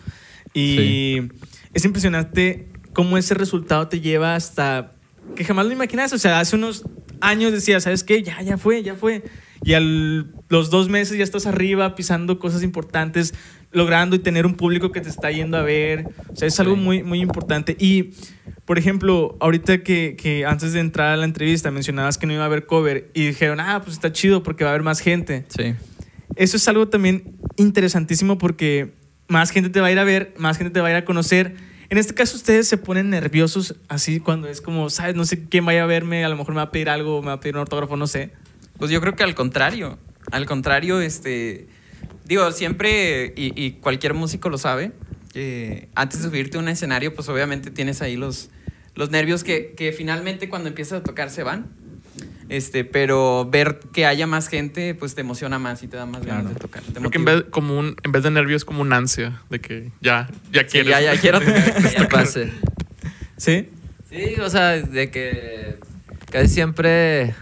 Y 0.53 1.21
es 1.73 1.85
impresionante 1.85 2.67
cómo 2.93 3.17
ese 3.17 3.33
resultado 3.35 3.87
te 3.87 4.01
lleva 4.01 4.35
hasta 4.35 4.93
que 5.35 5.45
jamás 5.45 5.65
lo 5.67 5.73
imaginas. 5.73 6.11
O 6.11 6.17
sea, 6.17 6.39
hace 6.39 6.55
unos 6.55 6.83
años 7.21 7.51
decías, 7.51 7.83
¿sabes 7.83 8.03
qué? 8.03 8.23
Ya, 8.23 8.41
ya 8.41 8.57
fue, 8.57 8.83
ya 8.83 8.95
fue. 8.95 9.23
Y 9.63 9.73
a 9.73 9.79
los 9.79 10.69
dos 10.69 10.89
meses 10.89 11.17
ya 11.17 11.23
estás 11.23 11.45
arriba 11.45 11.95
pisando 11.95 12.39
cosas 12.39 12.63
importantes, 12.63 13.33
logrando 13.71 14.15
y 14.15 14.19
tener 14.19 14.45
un 14.45 14.55
público 14.55 14.91
que 14.91 15.01
te 15.01 15.09
está 15.09 15.31
yendo 15.31 15.57
a 15.57 15.63
ver. 15.63 16.07
O 16.31 16.35
sea, 16.35 16.47
es 16.47 16.59
algo 16.59 16.75
muy, 16.75 17.03
muy 17.03 17.19
importante. 17.19 17.75
Y, 17.79 18.11
por 18.65 18.77
ejemplo, 18.77 19.37
ahorita 19.39 19.83
que, 19.83 20.15
que 20.17 20.45
antes 20.45 20.73
de 20.73 20.79
entrar 20.79 21.13
a 21.13 21.17
la 21.17 21.25
entrevista 21.25 21.71
mencionabas 21.71 22.17
que 22.17 22.25
no 22.25 22.33
iba 22.33 22.43
a 22.43 22.45
haber 22.45 22.65
cover 22.65 23.11
y 23.13 23.27
dijeron, 23.27 23.59
ah, 23.59 23.81
pues 23.83 23.95
está 23.95 24.11
chido 24.11 24.43
porque 24.43 24.63
va 24.63 24.69
a 24.69 24.73
haber 24.73 24.83
más 24.83 25.01
gente. 25.01 25.45
Sí. 25.49 25.75
Eso 26.35 26.57
es 26.57 26.67
algo 26.67 26.87
también 26.87 27.37
interesantísimo 27.57 28.37
porque 28.37 28.93
más 29.27 29.51
gente 29.51 29.69
te 29.69 29.81
va 29.81 29.87
a 29.87 29.91
ir 29.91 29.99
a 29.99 30.03
ver, 30.03 30.33
más 30.37 30.57
gente 30.57 30.71
te 30.71 30.79
va 30.79 30.87
a 30.87 30.91
ir 30.91 30.97
a 30.97 31.05
conocer. 31.05 31.55
En 31.89 31.97
este 31.97 32.13
caso, 32.13 32.37
ustedes 32.37 32.67
se 32.67 32.77
ponen 32.77 33.09
nerviosos 33.09 33.75
así 33.87 34.19
cuando 34.19 34.47
es 34.47 34.61
como, 34.61 34.91
¿sabes? 34.91 35.15
No 35.15 35.25
sé 35.25 35.45
quién 35.49 35.65
vaya 35.65 35.83
a 35.83 35.85
verme, 35.87 36.23
a 36.23 36.29
lo 36.29 36.37
mejor 36.37 36.53
me 36.53 36.57
va 36.57 36.63
a 36.63 36.71
pedir 36.71 36.89
algo, 36.89 37.21
me 37.21 37.27
va 37.27 37.33
a 37.33 37.39
pedir 37.39 37.55
un 37.55 37.61
autógrafo, 37.61 37.97
no 37.97 38.05
sé. 38.05 38.31
Pues 38.77 38.91
yo 38.91 39.01
creo 39.01 39.15
que 39.15 39.23
al 39.23 39.33
contrario. 39.33 39.97
Al 40.31 40.45
contrario, 40.45 41.01
este. 41.01 41.67
Digo, 42.25 42.51
siempre, 42.51 43.33
y, 43.35 43.71
cualquier 43.81 44.13
músico 44.13 44.49
lo 44.49 44.59
sabe, 44.59 44.91
antes 45.95 46.21
de 46.21 46.29
subirte 46.29 46.57
a 46.57 46.59
un 46.59 46.67
escenario, 46.67 47.15
pues 47.15 47.27
obviamente 47.27 47.71
tienes 47.71 48.03
ahí 48.03 48.15
los, 48.15 48.51
los 48.93 49.09
nervios 49.09 49.43
que, 49.43 49.73
que 49.75 49.91
finalmente 49.91 50.47
cuando 50.47 50.69
empiezas 50.69 50.99
a 50.99 51.03
tocar 51.03 51.31
se 51.31 51.41
van. 51.41 51.78
Este, 52.49 52.83
pero 52.83 53.47
ver 53.49 53.79
que 53.93 54.05
haya 54.07 54.25
más 54.27 54.47
gente, 54.47 54.95
pues 54.95 55.13
te 55.15 55.21
emociona 55.21 55.59
más 55.59 55.83
y 55.83 55.87
te 55.87 55.97
da 55.97 56.05
más 56.07 56.25
ganas 56.25 56.49
de 56.53 56.59
tocar. 56.59 56.81
te 56.81 56.93
Creo 56.93 57.11
que 57.11 57.17
en 57.19 57.25
vez, 57.25 57.43
como 57.51 57.77
un, 57.77 57.95
en 58.03 58.11
vez 58.11 58.23
de 58.23 58.31
nervios 58.31 58.61
es 58.61 58.65
como 58.65 58.81
un 58.81 58.91
ansia 58.91 59.41
de 59.51 59.59
que 59.61 59.91
ya, 60.01 60.27
ya 60.51 60.61
Sí, 60.61 60.67
quieres. 60.69 60.89
ya, 60.89 61.01
ya 61.01 61.21
quiero 61.21 61.39
tocar. 61.45 61.93
Ya 61.95 62.07
pase. 62.09 62.51
¿Sí? 63.37 63.69
Sí, 64.09 64.35
o 64.41 64.49
sea, 64.49 64.71
de 64.81 65.11
que 65.11 65.77
casi 66.31 66.47
siempre, 66.47 67.35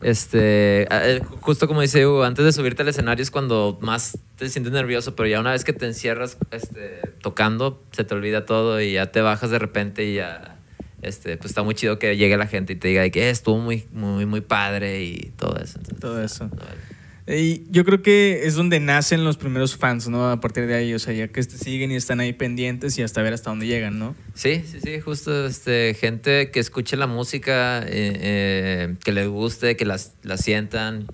este, 0.00 0.86
eh, 0.90 1.20
justo 1.42 1.68
como 1.68 1.82
dice 1.82 2.06
Hugo, 2.06 2.24
antes 2.24 2.44
de 2.44 2.52
subirte 2.52 2.80
al 2.82 2.88
escenario 2.88 3.22
es 3.22 3.30
cuando 3.30 3.78
más 3.82 4.18
te 4.36 4.48
sientes 4.48 4.72
nervioso, 4.72 5.14
pero 5.14 5.28
ya 5.28 5.40
una 5.40 5.52
vez 5.52 5.64
que 5.64 5.72
te 5.74 5.86
encierras 5.86 6.38
este, 6.50 7.00
tocando, 7.20 7.82
se 7.92 8.04
te 8.04 8.14
olvida 8.14 8.46
todo 8.46 8.80
y 8.80 8.92
ya 8.94 9.12
te 9.12 9.20
bajas 9.20 9.50
de 9.50 9.58
repente 9.58 10.04
y 10.06 10.14
ya, 10.14 10.56
este, 11.02 11.36
pues 11.36 11.50
está 11.50 11.62
muy 11.62 11.74
chido 11.74 11.98
que 11.98 12.16
llegue 12.16 12.36
la 12.36 12.46
gente 12.46 12.72
y 12.72 12.76
te 12.76 12.88
diga 12.88 13.02
de 13.02 13.10
que 13.10 13.26
"Eh, 13.26 13.30
estuvo 13.30 13.58
muy, 13.58 13.86
muy, 13.92 14.24
muy 14.26 14.40
padre 14.40 15.02
y 15.04 15.32
todo 15.36 15.56
eso. 15.56 15.78
Entonces, 15.78 16.00
Todo 16.00 16.22
eso. 16.22 16.48
vale. 16.48 16.92
Y 17.24 17.64
yo 17.70 17.84
creo 17.84 18.02
que 18.02 18.46
es 18.46 18.56
donde 18.56 18.80
nacen 18.80 19.22
los 19.22 19.36
primeros 19.36 19.76
fans, 19.76 20.08
¿no? 20.08 20.28
A 20.28 20.40
partir 20.40 20.66
de 20.66 20.74
ahí, 20.74 20.92
o 20.92 20.98
sea, 20.98 21.14
ya 21.14 21.28
que 21.28 21.40
te 21.44 21.56
siguen 21.56 21.92
y 21.92 21.94
están 21.94 22.18
ahí 22.18 22.32
pendientes 22.32 22.98
y 22.98 23.02
hasta 23.02 23.22
ver 23.22 23.32
hasta 23.32 23.50
dónde 23.50 23.66
llegan, 23.68 23.98
¿no? 24.00 24.16
Sí, 24.34 24.64
sí, 24.68 24.80
sí, 24.82 24.98
justo 25.00 25.46
este, 25.46 25.94
gente 25.94 26.50
que 26.50 26.58
escuche 26.58 26.96
la 26.96 27.06
música, 27.06 27.78
eh, 27.84 27.86
eh, 27.90 28.94
que 29.04 29.12
les 29.12 29.28
guste, 29.28 29.76
que 29.76 29.84
las- 29.84 30.14
la 30.24 30.36
sientan, 30.36 31.06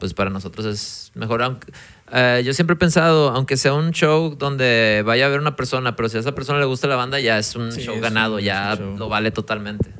pues 0.00 0.14
para 0.14 0.30
nosotros 0.30 0.66
es 0.66 1.12
mejor. 1.14 1.42
Aunque, 1.44 1.72
eh, 2.12 2.42
yo 2.44 2.52
siempre 2.54 2.74
he 2.74 2.76
pensado, 2.78 3.30
aunque 3.30 3.56
sea 3.56 3.72
un 3.74 3.90
show 3.92 4.36
donde 4.36 5.02
vaya 5.04 5.24
a 5.24 5.28
haber 5.28 5.40
una 5.40 5.56
persona, 5.56 5.96
pero 5.96 6.08
si 6.08 6.16
a 6.16 6.20
esa 6.20 6.34
persona 6.34 6.58
le 6.58 6.66
gusta 6.66 6.86
la 6.86 6.96
banda, 6.96 7.18
ya 7.20 7.38
es 7.38 7.56
un 7.56 7.72
Sí, 7.72 7.80
show 7.82 7.94
es 7.96 8.00
ganado, 8.02 8.36
un- 8.36 8.42
ya 8.42 8.76
show. 8.76 8.96
lo 8.98 9.08
vale 9.08 9.30
totalmente. 9.30 9.90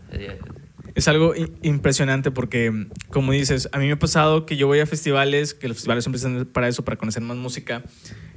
Es 0.95 1.09
algo 1.09 1.33
impresionante 1.63 2.31
porque, 2.31 2.87
como 3.09 3.33
dices, 3.33 3.69
a 3.73 3.79
mí 3.79 3.87
me 3.87 3.93
ha 3.93 3.99
pasado 3.99 4.45
que 4.45 4.57
yo 4.59 4.67
voy 4.67 4.81
a 4.81 4.87
festivales, 4.87 5.55
que 5.55 5.67
los 5.69 5.79
festivales 5.79 6.05
siempre 6.05 6.19
están 6.19 6.45
para 6.53 6.69
eso, 6.69 6.85
para 6.85 6.99
conocer 6.99 7.23
más 7.23 7.39
música, 7.39 7.83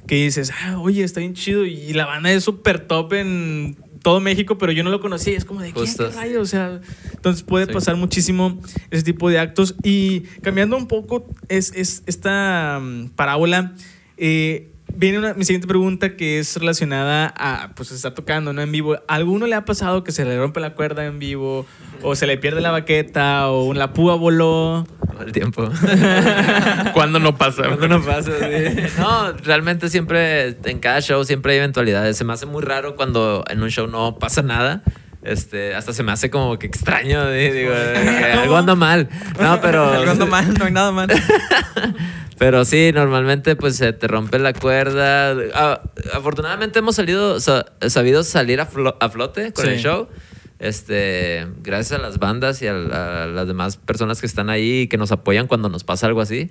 que 0.08 0.16
dices, 0.16 0.54
ah, 0.64 0.78
oye, 0.80 1.04
está 1.04 1.20
bien 1.20 1.34
chido 1.34 1.66
y 1.66 1.92
la 1.92 2.06
banda 2.06 2.32
es 2.32 2.44
súper 2.46 2.80
top 2.88 3.12
en 3.14 3.78
todo 4.06 4.20
México, 4.20 4.56
pero 4.60 4.72
yo 4.72 4.84
no 4.84 4.92
lo 4.92 5.00
conocí. 5.02 5.32
Es 5.32 5.46
como 5.46 5.62
de, 5.62 5.72
¿quién, 5.74 5.84
Justo. 5.88 6.08
qué 6.12 6.16
rayo? 6.16 6.40
O 6.42 6.46
sea, 6.46 6.80
entonces 7.12 7.42
puede 7.42 7.66
Sí. 7.66 7.72
pasar 7.74 7.96
muchísimo 7.96 8.62
ese 8.92 9.02
tipo 9.02 9.32
de 9.32 9.40
actos. 9.40 9.74
Y 9.82 10.20
cambiando 10.44 10.78
un 10.78 10.88
poco 10.88 11.26
es, 11.50 11.74
es 11.76 12.04
esta 12.06 12.80
mm, 12.80 13.08
parábola, 13.16 13.74
eh, 14.18 14.75
viene 14.96 15.18
una, 15.20 15.34
mi 15.34 15.46
siguiente 15.46 15.68
pregunta 15.68 16.16
que 16.16 16.40
es 16.40 16.56
relacionada 16.58 17.34
a 17.38 17.72
pues 17.76 17.92
estar 17.92 18.14
tocando 18.14 18.54
¿no? 18.54 18.62
en 18.62 18.72
vivo. 18.72 18.96
¿A 19.08 19.16
alguno 19.16 19.48
le 19.48 19.56
ha 19.56 19.66
pasado 19.66 20.04
que 20.04 20.12
se 20.12 20.26
le 20.26 20.38
rompe 20.38 20.60
la 20.60 20.74
cuerda 20.74 21.06
en 21.06 21.20
vivo 21.20 21.66
o 22.02 22.16
se 22.16 22.28
le 22.28 22.38
pierde 22.38 22.62
la 22.62 22.72
baqueta 22.72 23.50
o 23.50 23.74
la 23.74 23.94
púa 23.94 24.16
voló? 24.16 24.88
todo 25.16 25.24
el 25.24 25.32
tiempo. 25.32 25.70
¿Cuándo 26.94 27.20
no 27.20 27.38
pasa? 27.38 27.64
Cuando 27.68 27.88
no 27.88 28.02
pasa, 28.04 28.32
sí. 28.38 28.82
No, 29.00 29.32
realmente 29.32 29.90
siempre, 29.90 30.58
en 30.66 30.80
cada 30.80 31.00
show 31.02 31.24
siempre 31.24 31.54
hay 31.54 31.60
eventualidades. 31.60 32.18
Se 32.18 32.26
me 32.26 32.34
hace 32.34 32.46
muy 32.46 32.62
raro 32.62 32.96
cuando 32.98 33.46
en 33.50 33.64
un 33.64 33.70
show 33.70 33.88
no 33.88 34.20
pasa 34.20 34.42
nada. 34.42 34.84
Este, 35.24 35.74
hasta 35.74 35.92
se 35.94 36.04
me 36.04 36.12
hace 36.12 36.30
como 36.30 36.60
que 36.60 36.68
extraño, 36.68 37.30
di- 37.32 37.50
digo, 37.50 37.72
que 37.94 38.26
algo 38.34 38.58
anda 38.58 38.76
mal. 38.76 39.10
No, 39.40 39.60
pero... 39.62 39.92
Algo 39.92 40.12
ando 40.12 40.28
mal, 40.28 40.54
no 40.54 40.66
hay 40.66 40.72
nada 40.72 40.92
mal. 40.92 41.08
Pero 42.38 42.66
sí, 42.66 42.92
normalmente 42.94 43.56
pues 43.56 43.78
se 43.78 43.94
te 43.94 44.08
rompe 44.08 44.40
la 44.40 44.54
cuerda. 44.54 45.32
Ah, 45.54 45.82
afortunadamente 46.14 46.80
hemos 46.80 46.96
salido, 46.98 47.40
sa- 47.40 47.66
sabido 47.88 48.24
salir 48.24 48.60
a, 48.60 48.70
flo- 48.70 48.98
a 49.00 49.10
flote 49.10 49.54
con 49.54 49.66
Sí. 49.66 49.72
el 49.72 49.80
show. 49.80 50.08
Este, 50.60 51.48
gracias 51.64 52.00
a 52.00 52.02
las 52.02 52.18
bandas 52.20 52.62
y 52.62 52.68
a, 52.68 52.74
la- 52.74 53.24
a 53.24 53.28
las 53.28 53.48
demás 53.48 53.78
personas 53.78 54.20
que 54.20 54.26
están 54.28 54.50
ahí 54.50 54.82
y 54.82 54.88
que 54.88 54.98
nos 54.98 55.12
apoyan 55.12 55.48
cuando 55.48 55.70
nos 55.70 55.84
pasa 55.84 56.08
algo 56.08 56.22
así. 56.22 56.50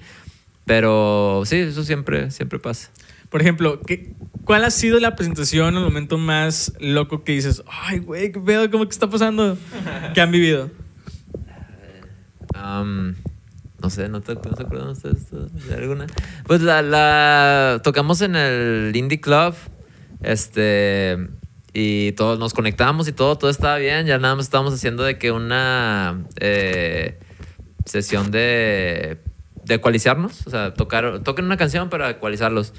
Pero 0.66 1.42
sí, 1.44 1.56
eso 1.56 1.84
siempre, 1.84 2.30
siempre 2.30 2.58
pasa. 2.58 2.90
Por 3.28 3.42
ejemplo, 3.42 3.80
¿qué, 3.86 4.12
¿cuál 4.44 4.64
ha 4.64 4.70
sido 4.70 4.98
la 5.00 5.16
presentación 5.16 5.74
o 5.74 5.78
el 5.80 5.84
momento 5.84 6.16
más 6.16 6.72
loco 6.80 7.24
que 7.24 7.32
dices, 7.32 7.62
ay, 7.66 7.98
güey, 7.98 8.32
qué 8.32 8.40
pedo, 8.40 8.70
cómo 8.70 8.84
que 8.84 8.90
está 8.92 9.10
pasando? 9.10 9.58
¿Qué 10.14 10.20
han 10.22 10.30
vivido? 10.30 10.70
Am, 12.54 13.16
no 13.84 13.90
sé, 13.90 14.08
¿no, 14.08 14.22
te, 14.22 14.34
no 14.34 14.56
se 14.56 14.62
acuerdan 14.62 14.88
ustedes 14.88 15.30
de 15.30 15.74
alguna? 15.74 16.06
Pues 16.46 16.62
la, 16.62 16.80
la 16.80 17.82
tocamos 17.84 18.22
en 18.22 18.34
el 18.34 18.92
Indie 18.94 19.20
Club. 19.20 19.54
Este. 20.22 21.18
Y 21.74 22.12
todos 22.12 22.38
nos 22.38 22.54
conectamos 22.54 23.08
y 23.08 23.12
todo, 23.12 23.36
todo 23.36 23.50
estaba 23.50 23.76
bien. 23.76 24.06
Ya 24.06 24.16
nada 24.16 24.36
más 24.36 24.46
estábamos 24.46 24.72
haciendo 24.72 25.02
de 25.02 25.18
que 25.18 25.32
una 25.32 26.24
eh, 26.40 27.18
sesión 27.84 28.30
de, 28.30 29.18
de 29.64 29.74
ecualizarnos. 29.74 30.46
O 30.46 30.50
sea, 30.50 30.72
tocar, 30.72 31.22
toquen 31.22 31.44
una 31.44 31.58
canción 31.58 31.90
para 31.90 32.08
ecualizarlos. 32.08 32.72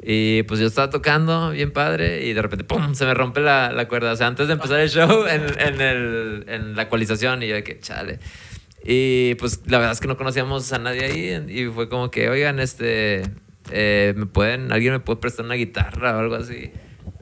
Y 0.00 0.44
pues 0.44 0.60
yo 0.60 0.68
estaba 0.68 0.88
tocando 0.90 1.50
bien 1.50 1.72
padre 1.72 2.26
y 2.26 2.32
de 2.32 2.42
repente 2.42 2.62
¡pum! 2.62 2.94
se 2.94 3.06
me 3.06 3.14
rompe 3.14 3.40
la, 3.40 3.72
la 3.72 3.88
cuerda. 3.88 4.12
O 4.12 4.16
sea, 4.16 4.28
antes 4.28 4.46
de 4.46 4.52
empezar 4.52 4.78
el 4.78 4.90
show 4.90 5.26
en, 5.26 5.46
en, 5.58 5.80
el, 5.80 6.44
en 6.46 6.76
la 6.76 6.82
ecualización 6.82 7.42
y 7.42 7.48
yo 7.48 7.56
de 7.56 7.64
que 7.64 7.80
chale. 7.80 8.20
Y 8.86 9.34
pues 9.36 9.62
la 9.66 9.78
verdad 9.78 9.92
es 9.92 10.00
que 10.00 10.08
no 10.08 10.16
conocíamos 10.16 10.70
a 10.72 10.78
nadie 10.78 11.04
ahí 11.04 11.44
y 11.48 11.66
fue 11.70 11.88
como 11.88 12.10
que, 12.10 12.28
oigan, 12.28 12.60
este, 12.60 13.22
eh, 13.70 14.12
¿me 14.16 14.26
pueden, 14.26 14.72
alguien 14.72 14.92
me 14.92 15.00
puede 15.00 15.18
prestar 15.20 15.46
una 15.46 15.54
guitarra 15.54 16.16
o 16.16 16.20
algo 16.20 16.34
así? 16.34 16.70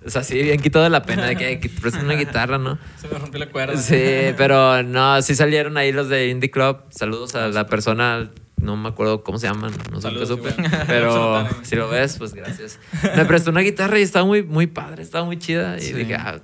O 0.04 0.10
sea, 0.10 0.24
sí, 0.24 0.42
bien 0.42 0.60
quitado 0.60 0.88
la 0.88 1.02
pena 1.02 1.26
de 1.26 1.36
que, 1.36 1.44
"Ay, 1.44 1.60
que 1.60 1.68
te 1.68 1.80
presten 1.80 2.04
una 2.04 2.14
guitarra, 2.14 2.58
¿no? 2.58 2.76
Se 3.00 3.06
me 3.06 3.16
rompió 3.18 3.38
la 3.38 3.46
cuerda. 3.50 3.76
Sí, 3.76 4.34
pero 4.36 4.82
no, 4.82 5.22
sí 5.22 5.36
salieron 5.36 5.76
ahí 5.76 5.92
los 5.92 6.08
de 6.08 6.28
Indie 6.28 6.50
Club. 6.50 6.78
Saludos 6.90 7.36
a 7.36 7.46
la 7.46 7.66
persona, 7.68 8.28
no 8.60 8.76
me 8.76 8.88
acuerdo 8.88 9.22
cómo 9.22 9.38
se 9.38 9.46
llaman, 9.46 9.70
no 9.92 10.00
sé 10.00 10.08
qué 10.08 10.14
Saludos, 10.14 10.28
supe. 10.28 10.48
igual. 10.58 10.84
Pero 10.88 11.46
si 11.62 11.76
lo 11.76 11.88
ves, 11.88 12.16
pues 12.18 12.34
gracias. 12.34 12.80
Me 13.16 13.24
prestó 13.24 13.50
una 13.50 13.60
guitarra 13.60 14.00
y 14.00 14.02
estaba 14.02 14.24
muy, 14.24 14.42
muy 14.42 14.66
padre, 14.66 15.04
estaba 15.04 15.24
muy 15.24 15.38
chida. 15.38 15.76
Y 15.78 15.82
Sí. 15.82 15.92
dije, 15.92 16.16
ah, 16.16 16.40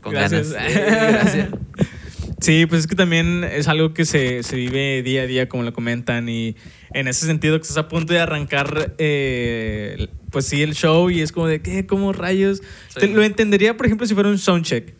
con 0.00 0.12
Gracias. 0.14 0.52
ganas. 0.52 0.72
Sí, 0.72 0.78
gracias. 0.80 1.48
Sí, 2.44 2.66
pues 2.66 2.80
es 2.82 2.86
que 2.86 2.94
también 2.94 3.42
es 3.42 3.68
algo 3.68 3.94
que 3.94 4.04
se, 4.04 4.42
se 4.42 4.56
vive 4.56 5.02
día 5.02 5.22
a 5.22 5.26
día, 5.26 5.48
como 5.48 5.62
lo 5.62 5.72
comentan, 5.72 6.28
y 6.28 6.56
en 6.92 7.08
ese 7.08 7.24
sentido 7.24 7.56
que 7.58 7.62
estás 7.62 7.78
a 7.78 7.88
punto 7.88 8.12
de 8.12 8.20
arrancar, 8.20 8.94
eh, 8.98 10.08
pues 10.30 10.44
sí, 10.46 10.60
el 10.62 10.74
show 10.74 11.08
y 11.08 11.22
es 11.22 11.32
como 11.32 11.46
de, 11.46 11.62
¿qué? 11.62 11.86
¿Cómo 11.86 12.12
rayos? 12.12 12.58
Sí. 12.88 13.00
Te- 13.00 13.08
lo 13.08 13.22
entendería, 13.22 13.76
por 13.78 13.86
ejemplo, 13.86 14.06
si 14.06 14.12
fuera 14.12 14.28
un 14.28 14.36
soundcheck. 14.38 14.92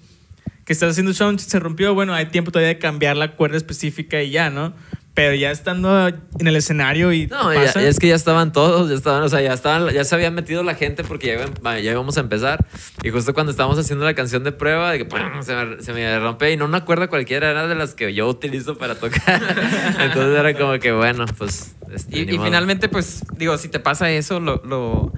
Que 0.64 0.72
estás 0.72 0.92
haciendo 0.92 1.12
soundcheck, 1.12 1.46
se 1.50 1.60
rompió, 1.60 1.92
bueno, 1.92 2.14
hay 2.14 2.26
tiempo 2.26 2.50
todavía 2.50 2.68
de 2.68 2.78
cambiar 2.78 3.18
la 3.18 3.36
cuerda 3.36 3.58
específica 3.58 4.22
y 4.22 4.30
ya, 4.30 4.48
¿no? 4.48 4.72
Pero 5.14 5.32
ya 5.36 5.52
estando 5.52 6.08
en 6.08 6.46
el 6.46 6.56
escenario 6.56 7.12
y 7.12 7.28
No, 7.28 7.54
ya- 7.54 7.62
es 7.80 8.00
que 8.00 8.08
ya 8.08 8.16
estaban 8.16 8.50
todos, 8.52 8.88
ya 8.90 8.96
estaban, 8.96 9.22
o 9.22 9.28
sea, 9.28 9.40
ya 9.40 9.52
estaban, 9.52 9.88
ya 9.94 10.02
se 10.02 10.12
habían 10.14 10.34
metido 10.34 10.64
la 10.64 10.74
gente 10.74 11.04
porque 11.04 11.28
ya, 11.28 11.34
iban- 11.34 11.82
ya 11.82 11.92
íbamos 11.92 12.16
a 12.16 12.20
empezar. 12.20 12.66
Y 13.04 13.10
justo 13.10 13.32
cuando 13.32 13.52
estábamos 13.52 13.78
haciendo 13.78 14.04
la 14.04 14.14
canción 14.14 14.42
de 14.42 14.50
prueba, 14.50 14.90
de 14.90 14.98
que 14.98 15.04
¡pum! 15.04 15.20
se, 15.42 15.54
me, 15.54 15.80
se 15.82 15.92
me 15.92 16.18
rompe 16.18 16.50
y 16.52 16.56
no 16.56 16.64
una 16.64 16.84
cuerda 16.84 17.06
cualquiera, 17.06 17.48
era 17.48 17.68
de 17.68 17.76
las 17.76 17.94
que 17.94 18.12
yo 18.12 18.26
utilizo 18.28 18.76
para 18.76 18.96
tocar. 18.96 19.40
Entonces 20.00 20.36
era 20.36 20.52
como 20.58 20.78
que 20.80 20.90
bueno, 20.90 21.26
pues. 21.38 21.76
este, 21.92 22.18
Y, 22.18 22.22
y 22.34 22.38
finalmente, 22.40 22.88
pues, 22.88 23.22
digo, 23.38 23.56
si 23.56 23.68
te 23.68 23.78
pasa 23.78 24.10
eso, 24.10 24.40
lo, 24.40 24.62
lo, 24.64 25.12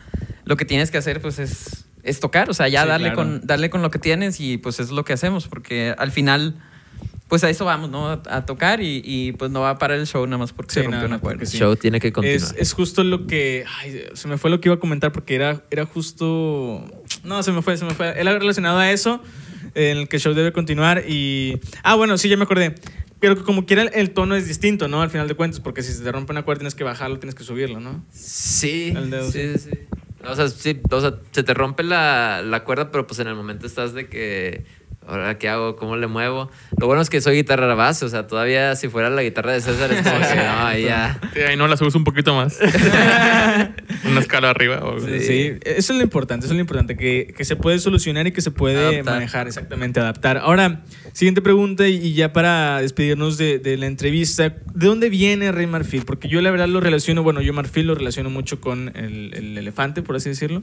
lo 0.44 0.56
que 0.59 0.66
tienes 0.66 0.90
que 0.90 0.98
hacer, 0.98 1.22
pues, 1.22 1.38
es, 1.38 1.87
es 2.02 2.20
tocar. 2.20 2.50
O 2.50 2.54
sea, 2.54 2.68
ya 2.68 2.82
Sí, 2.82 2.88
darle, 2.88 3.12
claro. 3.14 3.16
con, 3.30 3.46
darle 3.46 3.70
con 3.70 3.80
lo 3.80 3.90
que 3.90 3.98
tienes 3.98 4.40
y, 4.40 4.59
pues, 4.59 4.78
es 4.78 4.90
lo 4.90 5.06
que 5.06 5.14
hacemos. 5.14 5.48
Porque 5.48 5.94
al 5.96 6.11
final, 6.12 6.56
pues, 7.28 7.42
a 7.44 7.50
eso 7.50 7.64
vamos, 7.64 7.90
¿no? 7.90 8.08
A, 8.08 8.22
a 8.28 8.46
tocar 8.46 8.80
y, 8.80 9.02
y, 9.04 9.32
pues, 9.32 9.50
no 9.50 9.60
va 9.60 9.70
a 9.70 9.78
parar 9.78 9.98
el 9.98 10.06
show 10.06 10.24
nada 10.26 10.38
más 10.38 10.52
porque 10.52 10.74
Sí, 10.74 10.80
se 10.80 10.82
rompió 10.82 10.98
nada 10.98 11.08
una 11.08 11.18
cuerda. 11.18 11.42
El 11.42 11.48
sí. 11.48 11.58
show 11.58 11.74
tiene 11.76 11.98
que 12.00 12.12
continuar. 12.12 12.36
Es, 12.36 12.54
es 12.56 12.72
justo 12.72 13.02
lo 13.04 13.26
que. 13.26 13.64
Ay, 13.78 14.04
se 14.14 14.28
me 14.28 14.38
fue 14.38 14.50
lo 14.50 14.60
que 14.60 14.68
iba 14.68 14.76
a 14.76 14.80
comentar 14.80 15.12
porque 15.12 15.34
era, 15.34 15.62
era 15.70 15.86
justo. 15.86 16.84
No, 17.24 17.42
se 17.42 17.52
me 17.52 17.62
fue, 17.62 17.76
se 17.76 17.84
me 17.84 17.94
fue. 17.94 18.18
Era 18.18 18.38
relacionado 18.38 18.78
a 18.78 18.90
eso, 18.90 19.22
en 19.74 19.98
el 19.98 20.08
que 20.08 20.16
el 20.16 20.22
show 20.22 20.34
debe 20.34 20.52
continuar. 20.52 21.04
Y. 21.08 21.60
Ah, 21.82 21.94
bueno, 21.96 22.16
sí, 22.18 22.28
ya 22.28 22.36
me 22.36 22.44
acordé. 22.44 22.74
Pero 23.18 23.34
que 23.34 23.42
como 23.44 23.64
quiera, 23.64 23.82
el, 23.82 23.90
el 23.94 24.10
tono 24.10 24.36
es 24.36 24.46
distinto, 24.46 24.88
¿no? 24.88 25.00
Al 25.00 25.08
final 25.10 25.26
de 25.26 25.34
cuentas, 25.34 25.60
porque 25.60 25.82
si 25.82 25.92
se 25.92 26.04
te 26.04 26.12
rompe 26.12 26.32
una 26.32 26.42
cuerda 26.42 26.60
tienes 26.60 26.74
que 26.74 26.84
bajarlo, 26.84 27.18
tienes 27.18 27.34
que 27.34 27.44
subirlo, 27.44 27.80
¿no? 27.80 28.04
Sí, 28.12 28.92
El 28.94 29.10
dedo, 29.10 29.30
sí, 29.30 29.54
sí. 29.58 29.70
O 30.22 30.34
sea, 30.36 30.48
sí, 30.48 30.80
o 30.90 31.00
sea, 31.00 31.14
se 31.30 31.42
te 31.42 31.54
rompe 31.54 31.82
la, 31.82 32.42
la 32.44 32.64
cuerda, 32.64 32.90
pero 32.90 33.06
pues 33.06 33.18
en 33.20 33.28
el 33.28 33.34
momento 33.34 33.66
estás 33.66 33.94
de 33.94 34.08
que, 34.08 34.64
ahora 35.07 35.38
qué 35.38 35.49
hago, 35.49 35.77
cómo 35.77 35.97
le 35.97 36.07
muevo. 36.07 36.51
Lo 36.79 36.87
bueno 36.87 37.03
es 37.03 37.11
que 37.11 37.21
soy 37.21 37.37
guitarra 37.37 37.75
base, 37.75 38.05
o 38.05 38.09
sea, 38.09 38.27
todavía 38.27 38.75
si 38.77 38.88
fuera 38.88 39.11
la 39.11 39.23
guitarra 39.23 39.53
de 39.53 39.61
César 39.61 39.90
es 39.92 40.03
como 40.03 40.19
que, 40.21 40.35
no, 40.37 40.66
ahí 40.66 40.85
ya. 40.85 41.19
Sí, 41.35 41.40
ahí 41.40 41.57
no 41.57 41.69
la 41.69 41.77
subes 41.77 41.95
un 41.95 42.05
poquito 42.05 42.35
más. 42.35 42.59
Una 44.09 44.21
escala 44.21 44.51
arriba. 44.51 44.81
o- 44.85 44.97
Sí. 45.01 45.21
Sí, 45.21 45.53
eso 45.64 45.92
es 45.92 45.99
lo 45.99 46.03
importante, 46.03 46.47
eso 46.47 46.53
es 46.55 46.57
lo 46.57 46.61
importante, 46.61 46.97
que, 46.97 47.33
que 47.37 47.45
se 47.45 47.57
puede 47.57 47.79
solucionar 47.79 48.27
y 48.27 48.33
que 48.33 48.40
se 48.40 48.51
puede 48.51 48.79
Adaptar. 48.79 49.14
manejar, 49.14 49.47
exactamente, 49.47 50.01
adaptar. 50.01 50.38
Ahora, 50.38 50.83
siguiente 51.12 51.42
pregunta 51.42 51.87
y 51.88 52.14
ya 52.14 52.33
para 52.33 52.81
despedirnos 52.81 53.37
de, 53.38 53.59
de 53.59 53.77
la 53.77 53.87
entrevista, 53.87 54.49
¿de 54.75 54.87
dónde 54.87 55.09
viene 55.11 55.53
Rey 55.53 55.66
Marfil? 55.66 56.05
Porque 56.05 56.29
yo 56.29 56.40
la 56.40 56.51
verdad 56.51 56.69
lo 56.69 56.81
relaciono, 56.81 57.23
bueno, 57.23 57.40
yo 57.40 57.53
Marfil 57.53 57.87
lo 57.87 57.95
relaciono 57.95 58.31
mucho 58.31 58.61
con 58.61 58.92
el, 58.97 59.33
el 59.35 59.59
elefante, 59.59 60.03
por 60.03 60.16
así 60.16 60.29
decirlo. 60.31 60.62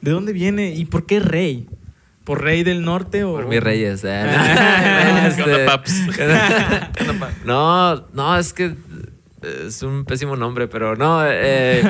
¿De 0.00 0.10
dónde 0.10 0.32
viene 0.32 0.74
y 0.74 0.84
por 0.84 1.06
qué 1.06 1.20
Rey? 1.20 1.66
¿Por 2.26 2.42
Rey 2.42 2.64
del 2.64 2.82
Norte 2.84 3.22
o...? 3.22 3.34
Por 3.34 3.46
mis 3.46 3.62
reyes. 3.62 4.02
eh. 4.04 4.26
¿Qué 5.36 5.42
onda, 5.44 5.64
paps? 5.66 5.94
no, 7.44 8.08
no, 8.12 8.36
es 8.36 8.52
que 8.52 8.74
es 9.42 9.80
un 9.84 10.04
pésimo 10.04 10.34
nombre, 10.34 10.66
pero 10.66 10.96
no. 10.96 11.24
eh, 11.24 11.82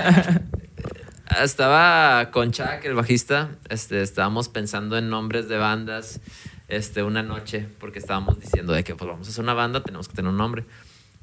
estaba 1.42 2.30
con 2.32 2.50
Chuck, 2.52 2.84
el 2.84 2.92
bajista. 2.92 3.48
Este, 3.70 4.02
estábamos 4.02 4.50
pensando 4.50 4.98
en 4.98 5.08
nombres 5.08 5.48
de 5.48 5.56
bandas 5.56 6.20
este, 6.68 7.02
una 7.02 7.22
noche, 7.22 7.66
porque 7.80 7.98
estábamos 7.98 8.38
diciendo 8.38 8.74
de 8.74 8.84
que 8.84 8.94
pues, 8.94 9.08
vamos 9.08 9.26
a 9.28 9.30
hacer 9.30 9.42
una 9.42 9.54
banda, 9.54 9.82
tenemos 9.82 10.06
que 10.06 10.16
tener 10.16 10.30
un 10.30 10.36
nombre. 10.36 10.64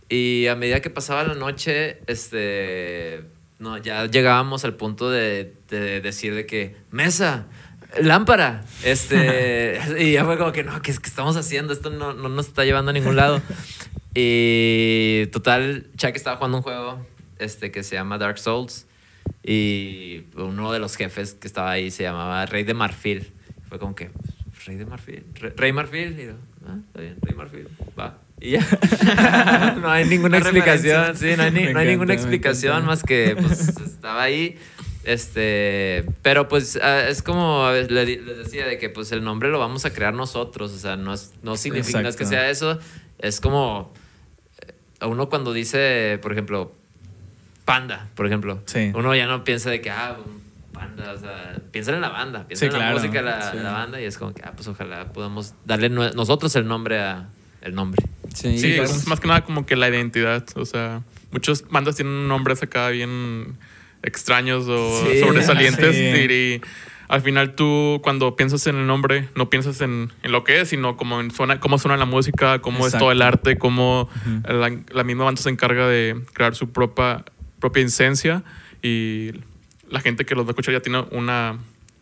Y 0.10 0.47
a 0.47 0.56
medida 0.56 0.80
que 0.82 0.89
pasaba 0.89 1.23
la 1.23 1.36
noche, 1.36 1.99
este, 2.08 3.26
no, 3.60 3.78
ya 3.78 4.08
llegábamos 4.08 4.65
al 4.65 4.73
punto 4.73 5.12
de, 5.12 5.54
de 5.69 6.02
decir 6.02 6.34
de 6.34 6.47
que, 6.47 6.78
mesa, 6.89 7.45
lámpara, 8.01 8.63
este, 8.84 9.79
y 9.99 10.13
ya 10.13 10.25
fue 10.25 10.38
como 10.38 10.51
que, 10.51 10.63
no, 10.63 10.82
¿qué, 10.82 10.91
es 10.91 10.99
que 10.99 11.10
estamos 11.10 11.36
haciendo? 11.38 11.73
Esto 11.73 11.89
no, 11.89 12.13
no 12.13 12.29
nos 12.29 12.47
está 12.47 12.63
llevando 12.65 12.91
a 12.91 12.93
ningún 12.93 13.15
lado. 13.15 13.41
Y 14.15 15.25
total, 15.32 15.88
Chuck 15.97 16.15
estaba 16.15 16.38
jugando 16.38 16.58
un 16.58 16.63
juego 16.63 17.03
este, 17.39 17.71
que 17.71 17.82
se 17.82 17.95
llama 17.95 18.19
Dark 18.19 18.38
Souls. 18.38 18.86
Y 19.43 20.25
uno 20.36 20.71
de 20.71 20.77
los 20.79 20.95
jefes 20.95 21.34
que 21.34 21.47
estaba 21.47 21.71
ahí 21.71 21.89
se 21.89 22.03
llamaba 22.03 22.45
Rey 22.45 22.63
de 22.63 22.75
Marfil. 22.75 23.32
Fue 23.69 23.79
como 23.79 23.95
que, 23.95 24.12
Rey 24.67 24.75
de 24.75 24.86
Marfil, 24.86 25.23
Re- 25.34 25.53
Rey 25.58 25.73
Marfil. 25.73 26.19
Y 26.19 26.25
yo, 26.27 26.34
ah, 26.67 26.77
está 26.86 27.01
bien, 27.01 27.17
Rey 27.23 27.36
Marfil, 27.36 27.67
va. 27.99 28.19
Y 28.39 28.51
ya. 28.51 29.75
no 29.82 29.89
hay 29.89 30.06
ninguna 30.06 30.38
Una 30.38 30.47
explicación. 30.49 31.17
Sí, 31.17 31.34
no 31.36 31.43
hay, 31.43 31.51
ni- 31.51 31.73
no 31.73 31.79
hay 31.79 31.88
ninguna 31.88 32.13
explicación 32.13 32.86
más 32.86 33.01
que 33.01 33.36
pues 33.36 33.67
estaba 33.69 34.21
ahí. 34.21 34.60
Este, 35.03 36.05
pero 36.21 36.47
pues 36.47 36.79
ah, 36.81 37.07
es 37.09 37.21
como 37.21 37.69
les 37.71 38.25
decía 38.37 38.65
de 38.65 38.77
que 38.77 38.89
pues 38.89 39.11
el 39.11 39.23
nombre 39.23 39.49
lo 39.49 39.59
vamos 39.59 39.85
a 39.85 39.91
crear 39.93 40.13
nosotros, 40.13 40.71
o 40.71 40.77
sea, 40.77 40.95
no 40.95 41.13
es, 41.13 41.33
no 41.43 41.57
significa 41.57 42.01
no 42.01 42.07
es 42.09 42.15
que 42.15 42.25
sea 42.25 42.49
eso, 42.49 42.79
es 43.19 43.41
como 43.41 43.93
eh, 44.65 44.73
a 45.01 45.07
uno 45.07 45.27
cuando 45.29 45.51
dice, 45.51 46.19
por 46.21 46.31
ejemplo, 46.31 46.71
panda, 47.65 48.07
por 48.15 48.25
ejemplo, 48.27 48.61
Sí. 48.65 48.91
uno 48.95 49.13
ya 49.15 49.27
no 49.27 49.43
piensa 49.43 49.69
de 49.69 49.81
que 49.81 49.89
ah, 49.89 50.17
panda, 50.71 51.11
o 51.11 51.17
sea, 51.17 51.55
piensa 51.71 51.91
en 51.91 51.99
la 52.01 52.09
banda, 52.09 52.47
piensa 52.47 52.61
Sí, 52.61 52.65
en 52.67 52.73
la 52.73 52.79
claro, 52.79 52.95
música 52.95 53.19
de 53.19 53.23
la, 53.23 53.51
sí. 53.51 53.57
de 53.57 53.63
la 53.63 53.71
banda 53.71 54.01
y 54.01 54.05
es 54.05 54.17
como 54.17 54.33
que 54.33 54.41
ah, 54.45 54.53
pues 54.55 54.67
ojalá 54.69 55.11
podamos 55.11 55.53
darle 55.65 55.89
nosotros 55.89 56.55
el 56.55 56.65
nombre 56.67 56.99
a 57.01 57.27
el 57.61 57.75
nombre. 57.75 58.03
Sí, 58.33 58.57
Sí, 58.57 58.73
es 58.73 59.07
más 59.07 59.19
que 59.19 59.27
nada 59.27 59.41
como 59.45 59.65
que 59.65 59.75
la 59.77 59.87
identidad. 59.87 60.43
O 60.55 60.65
sea, 60.65 61.01
muchos 61.31 61.67
bandas 61.69 61.95
tienen 61.95 62.27
nombres 62.27 62.61
acá 62.63 62.89
bien 62.89 63.57
extraños 64.03 64.65
o 64.67 65.03
Sí, 65.11 65.19
sobresalientes. 65.19 65.95
sí. 65.95 66.01
Y, 66.01 66.33
y 66.33 66.61
al 67.07 67.21
final 67.21 67.55
tú, 67.55 67.99
cuando 68.03 68.35
piensas 68.35 68.65
en 68.67 68.75
el 68.77 68.87
nombre, 68.87 69.29
no 69.35 69.49
piensas 69.49 69.81
en, 69.81 70.11
en 70.23 70.31
lo 70.31 70.43
que 70.43 70.61
es, 70.61 70.69
sino 70.69 70.97
como 70.97 71.19
en 71.21 71.31
suena, 71.31 71.59
cómo 71.59 71.77
suena 71.77 71.97
la 71.97 72.05
música, 72.05 72.59
cómo 72.59 72.87
es 72.87 72.93
todo 72.97 73.11
el 73.11 73.21
arte, 73.21 73.57
cómo 73.57 74.09
la, 74.47 74.71
la 74.91 75.03
misma 75.03 75.25
banda 75.25 75.41
se 75.41 75.49
encarga 75.49 75.87
de 75.87 76.21
crear 76.33 76.55
su 76.55 76.71
propia, 76.71 77.23
propia 77.59 77.83
esencia. 77.83 78.43
Y 78.81 79.31
la 79.89 79.99
gente 79.99 80.25
que 80.25 80.33
los 80.35 80.45
va 80.45 80.49
a 80.49 80.51
escuchar 80.51 80.73
ya 80.73 80.79
tiene 80.79 81.05
una, 81.11 81.59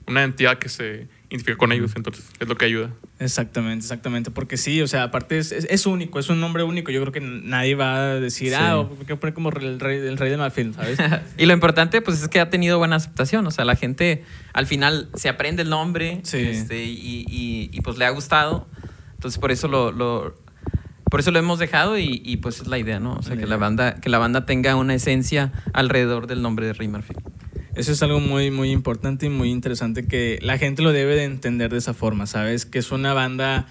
una 0.07 0.23
entidad 0.23 0.57
que 0.59 0.69
se 0.69 1.07
identifica 1.29 1.57
con 1.57 1.71
ellos. 1.71 1.91
Entonces, 1.95 2.25
es 2.39 2.47
lo 2.47 2.55
que 2.55 2.65
ayuda. 2.65 2.91
Exactamente, 3.21 3.83
exactamente, 3.85 4.31
porque 4.31 4.57
sí, 4.57 4.81
o 4.81 4.87
sea, 4.87 5.03
aparte 5.03 5.37
es, 5.37 5.51
es, 5.51 5.67
es 5.69 5.85
único, 5.85 6.19
es 6.19 6.29
un 6.29 6.39
nombre 6.41 6.63
único, 6.63 6.91
yo 6.91 6.99
creo 7.01 7.13
que 7.13 7.21
nadie 7.21 7.75
va 7.75 7.95
a 7.95 8.15
decir, 8.15 8.49
Sí. 8.49 8.55
ah, 8.57 8.83
¿por 8.87 9.05
qué 9.05 9.15
poner 9.15 9.33
como 9.33 9.49
el 9.49 9.79
rey, 9.79 9.97
el 9.99 10.17
rey 10.17 10.29
de 10.31 10.37
Marfil, 10.37 10.73
¿sabes? 10.73 10.97
Y 11.37 11.45
lo 11.45 11.53
importante, 11.53 12.01
pues, 12.01 12.21
es 12.21 12.27
que 12.27 12.39
ha 12.39 12.49
tenido 12.49 12.77
buena 12.79 12.95
aceptación. 12.95 13.45
O 13.47 13.51
sea, 13.51 13.63
la 13.65 13.75
gente 13.75 14.23
al 14.53 14.65
final 14.65 15.09
se 15.13 15.29
aprende 15.29 15.61
el 15.61 15.69
nombre 15.69 16.21
Sí. 16.23 16.37
este, 16.39 16.83
y, 16.83 17.25
y- 17.29 17.69
y, 17.71 17.81
pues 17.81 17.97
le 17.97 18.05
ha 18.05 18.09
gustado. 18.09 18.67
Entonces, 19.13 19.39
por 19.39 19.51
eso 19.51 19.67
lo, 19.67 19.91
lo- 19.91 20.35
por 21.11 21.19
eso 21.19 21.29
lo 21.31 21.39
hemos 21.39 21.59
dejado 21.59 21.97
y, 21.97 22.21
y, 22.25 22.37
pues 22.37 22.61
es 22.61 22.67
la 22.67 22.77
idea, 22.79 22.99
¿no? 22.99 23.13
O 23.15 23.21
sea, 23.21 23.35
que 23.37 23.45
la, 23.45 23.57
banda, 23.57 23.95
que 23.99 24.09
la 24.09 24.17
banda 24.17 24.45
tenga 24.45 24.75
una 24.77 24.93
esencia 24.95 25.51
alrededor 25.73 26.25
del 26.25 26.41
nombre 26.41 26.65
de 26.65 26.73
Rey 26.73 26.87
Marfil. 26.87 27.17
Eso 27.75 27.91
es 27.93 28.03
algo 28.03 28.19
muy, 28.19 28.51
muy 28.51 28.69
importante 28.71 29.25
y 29.27 29.29
muy 29.29 29.49
interesante 29.49 30.05
que 30.05 30.39
la 30.41 30.57
gente 30.57 30.81
lo 30.81 30.91
debe 30.91 31.15
de 31.15 31.23
entender 31.23 31.71
de 31.71 31.77
esa 31.77 31.93
forma, 31.93 32.25
¿sabes? 32.27 32.65
Que 32.65 32.79
es 32.79 32.91
una 32.91 33.13
banda 33.13 33.67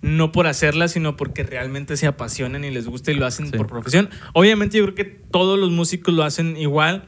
no 0.00 0.32
por 0.32 0.46
hacerla, 0.46 0.88
sino 0.88 1.16
porque 1.16 1.42
realmente 1.44 1.96
se 1.96 2.06
apasionan 2.06 2.64
y 2.64 2.70
les 2.70 2.86
gusta 2.86 3.10
y 3.12 3.14
lo 3.14 3.24
hacen 3.26 3.46
Sí. 3.46 3.52
por 3.56 3.66
profesión. 3.68 4.08
Obviamente 4.32 4.78
yo 4.78 4.84
creo 4.84 4.94
que 4.94 5.04
todos 5.04 5.58
los 5.58 5.70
músicos 5.70 6.12
lo 6.14 6.24
hacen 6.24 6.56
igual, 6.56 7.04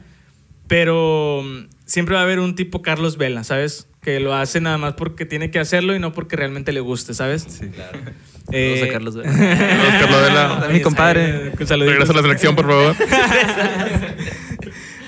pero 0.67 1.41
mm, 1.43 1.67
siempre 1.85 2.15
va 2.15 2.21
a 2.21 2.23
haber 2.23 2.39
un 2.39 2.55
tipo 2.55 2.81
Carlos 2.81 3.17
Vela, 3.17 3.43
¿sabes? 3.43 3.87
Que 4.01 4.19
lo 4.19 4.33
hace 4.35 4.61
nada 4.61 4.77
más 4.77 4.93
porque 4.93 5.25
tiene 5.25 5.49
que 5.51 5.59
hacerlo 5.59 5.95
y 5.95 5.99
no 5.99 6.13
porque 6.13 6.35
realmente 6.35 6.71
le 6.71 6.79
guste, 6.79 7.13
¿sabes? 7.15 7.45
Sí, 7.49 7.67
Claro. 7.69 7.99
Saludos 8.51 8.83
a 8.83 8.87
Carlos 8.93 9.15
Vela. 9.15 9.31
Saludos, 9.33 9.93
Carlos 9.99 10.21
Vela. 10.21 10.67
Mi 10.71 10.81
compadre. 10.81 11.51
Un 11.59 11.67
saludito. 11.67 11.91
Regresa 11.91 12.13
a 12.13 12.15
la 12.15 12.21
selección, 12.21 12.55
por 12.55 12.67
favor. 12.67 12.95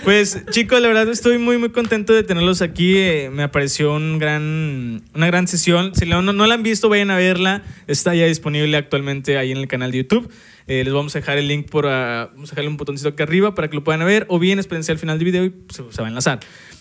Pues 0.07 0.41
chicos, 0.51 0.79
la 0.79 0.87
verdad 0.87 1.09
estoy 1.09 1.37
muy 1.37 1.57
muy 1.57 1.67
contento 1.67 2.13
de 2.13 2.23
tenerlos 2.23 2.61
aquí. 2.61 2.97
Eh, 2.97 3.29
me 3.29 3.49
pareció 3.49 3.93
un 3.93 4.19
gran, 4.19 5.03
una 5.13 5.27
gran 5.27 5.49
sesión. 5.49 5.93
Si 5.95 6.05
no, 6.05 6.21
no 6.21 6.47
la 6.47 6.53
han 6.53 6.63
visto, 6.63 6.87
vayan 6.87 7.11
a 7.11 7.17
verla. 7.17 7.61
Está 7.87 8.15
ya 8.15 8.25
disponible 8.25 8.77
actualmente 8.77 9.37
ahí 9.37 9.51
en 9.51 9.57
el 9.57 9.67
canal 9.67 9.91
de 9.91 9.97
YouTube. 9.97 10.31
Eh, 10.67 10.85
les 10.85 10.93
vamos 10.93 11.13
a 11.13 11.19
dejar 11.19 11.37
el 11.37 11.49
link 11.49 11.69
por... 11.69 11.87
ah, 11.87 12.29
vamos 12.31 12.49
a 12.49 12.51
dejarle 12.51 12.69
un 12.69 12.77
botoncito 12.77 13.09
aquí 13.09 13.21
arriba 13.21 13.53
para 13.53 13.69
que 13.69 13.75
lo 13.75 13.83
puedan 13.83 14.05
ver. 14.05 14.25
O 14.29 14.39
bien 14.39 14.59
espérense 14.59 14.93
al 14.93 14.97
final 14.97 15.17
del 15.19 15.25
video 15.25 15.43
y 15.43 15.53
se, 15.73 15.81
va 15.83 16.05
a 16.05 16.07
enlazar. 16.07 16.39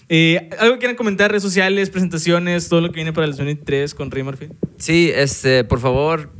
Eh, 0.09 0.49
¿Algo 0.61 0.75
que 0.75 0.79
quieran 0.79 0.97
comentar? 0.97 1.29
Redes 1.29 1.43
sociales, 1.43 1.91
presentaciones, 1.91 2.69
todo 2.69 2.81
lo 2.81 2.91
que 2.91 2.95
viene 2.95 3.13
para 3.13 3.25
el 3.25 3.33
2023 3.33 3.93
con 3.97 4.13
Rey 4.13 4.23
Murphy. 4.23 4.51
Sí, 4.79 5.11
este, 5.13 5.65
por 5.65 5.81
favor, 5.81 6.31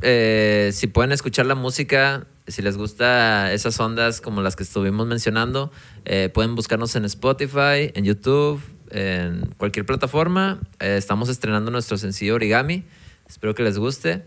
si 0.71 0.87
pueden 0.87 1.11
escuchar 1.11 1.47
la 1.47 1.55
música, 1.55 2.27
si 2.47 2.61
les 2.61 2.77
gusta 2.77 3.51
esas 3.53 3.79
ondas 3.79 4.21
como 4.21 4.41
las 4.41 4.55
que 4.55 4.63
estuvimos 4.63 5.05
mencionando, 5.07 5.71
eh, 6.05 6.29
pueden 6.33 6.55
buscarnos 6.55 6.95
en 6.95 7.05
Spotify, 7.05 7.91
en 7.93 8.05
YouTube, 8.05 8.61
en 8.89 9.47
cualquier 9.57 9.85
plataforma. 9.85 10.59
Eh, 10.79 10.95
estamos 10.97 11.29
estrenando 11.29 11.71
nuestro 11.71 11.97
sencillo 11.97 12.35
Origami. 12.35 12.85
Espero 13.27 13.53
que 13.53 13.63
les 13.63 13.77
guste. 13.77 14.23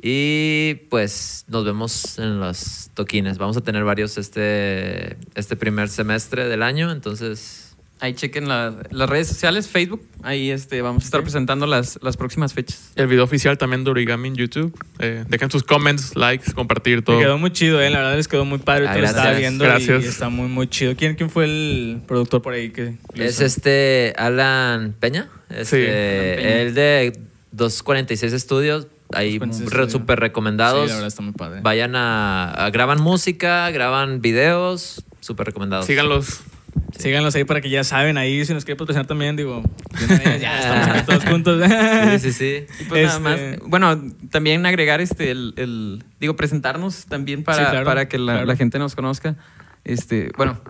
Y 0.00 0.74
pues 0.90 1.44
nos 1.48 1.64
vemos 1.64 2.18
en 2.18 2.38
los 2.38 2.90
toquines. 2.94 3.38
Vamos 3.38 3.56
a 3.56 3.62
tener 3.62 3.84
varios 3.84 4.18
este, 4.18 5.16
este 5.34 5.56
primer 5.56 5.88
semestre 5.88 6.46
del 6.46 6.62
año, 6.62 6.92
entonces 6.92 7.63
Ahí 8.00 8.12
chequen 8.12 8.48
la- 8.48 8.74
las 8.90 9.08
redes 9.08 9.28
sociales, 9.28 9.68
Facebook. 9.68 10.02
Ahí 10.22 10.50
este, 10.50 10.82
vamos 10.82 11.04
a 11.04 11.06
estar 11.06 11.22
presentando 11.22 11.66
las, 11.66 11.98
las 12.02 12.16
próximas 12.16 12.52
fechas. 12.52 12.90
El 12.96 13.06
video 13.06 13.24
oficial 13.24 13.56
también 13.56 13.84
de 13.84 13.90
Origami 13.92 14.28
en 14.28 14.34
YouTube. 14.34 14.76
Eh, 14.98 15.24
dejen 15.28 15.50
sus 15.50 15.62
comments, 15.62 16.14
likes, 16.16 16.52
compartir 16.52 17.02
todo. 17.02 17.16
Me 17.16 17.22
quedó 17.22 17.38
muy 17.38 17.50
chido, 17.52 17.80
eh. 17.80 17.88
La 17.90 17.98
verdad 18.00 18.16
les 18.16 18.28
quedó 18.28 18.44
muy 18.44 18.58
padre. 18.58 18.86
Ah, 18.86 18.90
Ahorita 18.90 19.00
lo 19.00 19.06
estaba 19.06 19.24
gracias. 19.26 19.40
viendo 19.40 19.64
Gracias. 19.64 20.04
y 20.04 20.06
está 20.08 20.28
muy, 20.28 20.48
muy 20.48 20.66
chido. 20.68 20.94
¿Quién, 20.96 21.14
quién 21.14 21.30
fue 21.30 21.44
el 21.44 22.02
productor 22.06 22.42
por 22.42 22.52
ahí 22.52 22.70
que 22.70 22.96
es 23.14 23.36
hizo? 23.36 23.44
este 23.46 24.12
Alan 24.18 24.94
Peña. 24.98 25.28
Este, 25.48 25.86
Alan 25.86 26.36
Peña. 26.36 26.60
El 26.62 26.74
de 26.74 27.12
246 27.52 28.32
Estudios. 28.32 28.88
Ahí 29.12 29.38
246 29.38 29.70
re- 29.70 29.82
Estudios. 29.84 29.92
súper 29.92 30.18
recomendados. 30.20 30.82
Sí, 30.84 30.88
la 30.88 30.94
verdad 30.94 31.08
está 31.08 31.22
muy 31.22 31.32
padre. 31.32 31.60
Vayan 31.62 31.94
a, 31.96 32.50
a- 32.66 32.70
Graban 32.70 33.00
música, 33.00 33.70
graban 33.70 34.20
videos. 34.20 35.04
Súper 35.20 35.46
recomendados. 35.46 35.86
Síganlos. 35.86 36.40
Síganlos 36.98 37.34
ahí 37.34 37.44
para 37.44 37.60
que 37.60 37.68
ya 37.70 37.82
saben. 37.84 38.16
Ahí 38.18 38.44
si 38.44 38.54
nos 38.54 38.64
quieren 38.64 38.78
patrocinar 38.78 39.06
también, 39.06 39.36
digo, 39.36 39.62
vez, 40.08 40.40
ya 40.40 40.58
estamos 40.60 40.88
aquí 40.88 41.06
todos 41.06 41.24
juntos. 41.24 41.62
Sí, 42.20 42.30
sí, 42.30 42.32
sí. 42.32 42.66
Y 42.80 42.84
pues 42.84 43.06
nada 43.06 43.18
más. 43.20 43.38
Este- 43.40 43.62
Bueno, 43.66 44.00
también 44.30 44.64
agregar 44.66 45.00
este 45.00 45.30
el, 45.30 45.54
el- 45.56 46.04
digo, 46.20 46.36
presentarnos 46.36 47.06
también 47.06 47.42
para, 47.44 47.64
Sí, 47.64 47.70
claro, 47.70 47.84
para 47.84 48.08
que 48.08 48.18
la, 48.18 48.32
claro. 48.34 48.46
la 48.46 48.56
gente 48.56 48.78
nos 48.78 48.94
conozca. 48.94 49.36
Este, 49.84 50.30
bueno, 50.36 50.60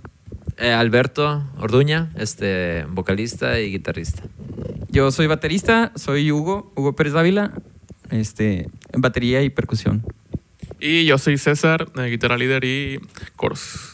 Eh, 0.56 0.72
Alberto 0.72 1.44
Orduña, 1.58 2.10
este, 2.16 2.84
vocalista 2.88 3.58
y 3.60 3.70
guitarrista. 3.72 4.22
yo 4.88 5.10
soy 5.10 5.26
baterista, 5.26 5.90
soy 5.96 6.30
Hugo, 6.30 6.72
Hugo 6.76 6.94
Pérez 6.94 7.12
Dávila, 7.12 7.52
este, 8.10 8.68
en 8.92 9.00
batería 9.00 9.42
y 9.42 9.50
percusión. 9.50 10.04
Y 10.80 11.04
yo 11.06 11.18
soy 11.18 11.38
César, 11.38 11.88
eh, 11.98 12.06
guitarra 12.08 12.37
líder 12.38 12.64
y 12.64 13.00
coros. 13.37 13.90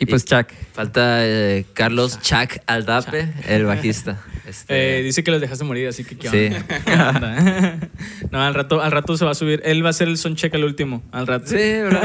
Y 0.00 0.06
pues 0.06 0.24
Chuck. 0.24 0.46
Falta 0.72 1.26
eh, 1.26 1.64
Carlos 1.74 2.20
Chac 2.22 2.62
Aldape, 2.66 3.28
el 3.48 3.64
bajista. 3.64 4.18
Este, 4.48 5.00
Eh, 5.00 5.02
dice 5.02 5.22
que 5.22 5.30
los 5.30 5.42
dejaste 5.42 5.62
morir, 5.64 5.88
así 5.88 6.04
que 6.04 6.16
qué 6.16 6.30
Sí. 6.30 6.46
onda. 6.46 6.64
¿Qué 6.86 6.92
onda? 6.94 7.78
no, 8.30 8.42
al 8.42 8.54
rato, 8.54 8.80
al 8.80 8.90
rato 8.92 9.14
se 9.18 9.26
va 9.26 9.32
a 9.32 9.34
subir. 9.34 9.60
Él 9.62 9.82
va 9.84 9.88
a 9.88 9.90
hacer 9.90 10.08
el 10.08 10.16
son 10.16 10.36
check 10.36 10.54
al 10.54 10.64
último. 10.64 11.02
Al 11.12 11.26
rato. 11.26 11.48
Sí, 11.48 11.56
bro. 11.86 12.00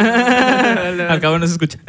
al 1.07 1.21
cabo 1.21 1.39
no 1.39 1.47
se 1.47 1.53
escucha. 1.53 1.79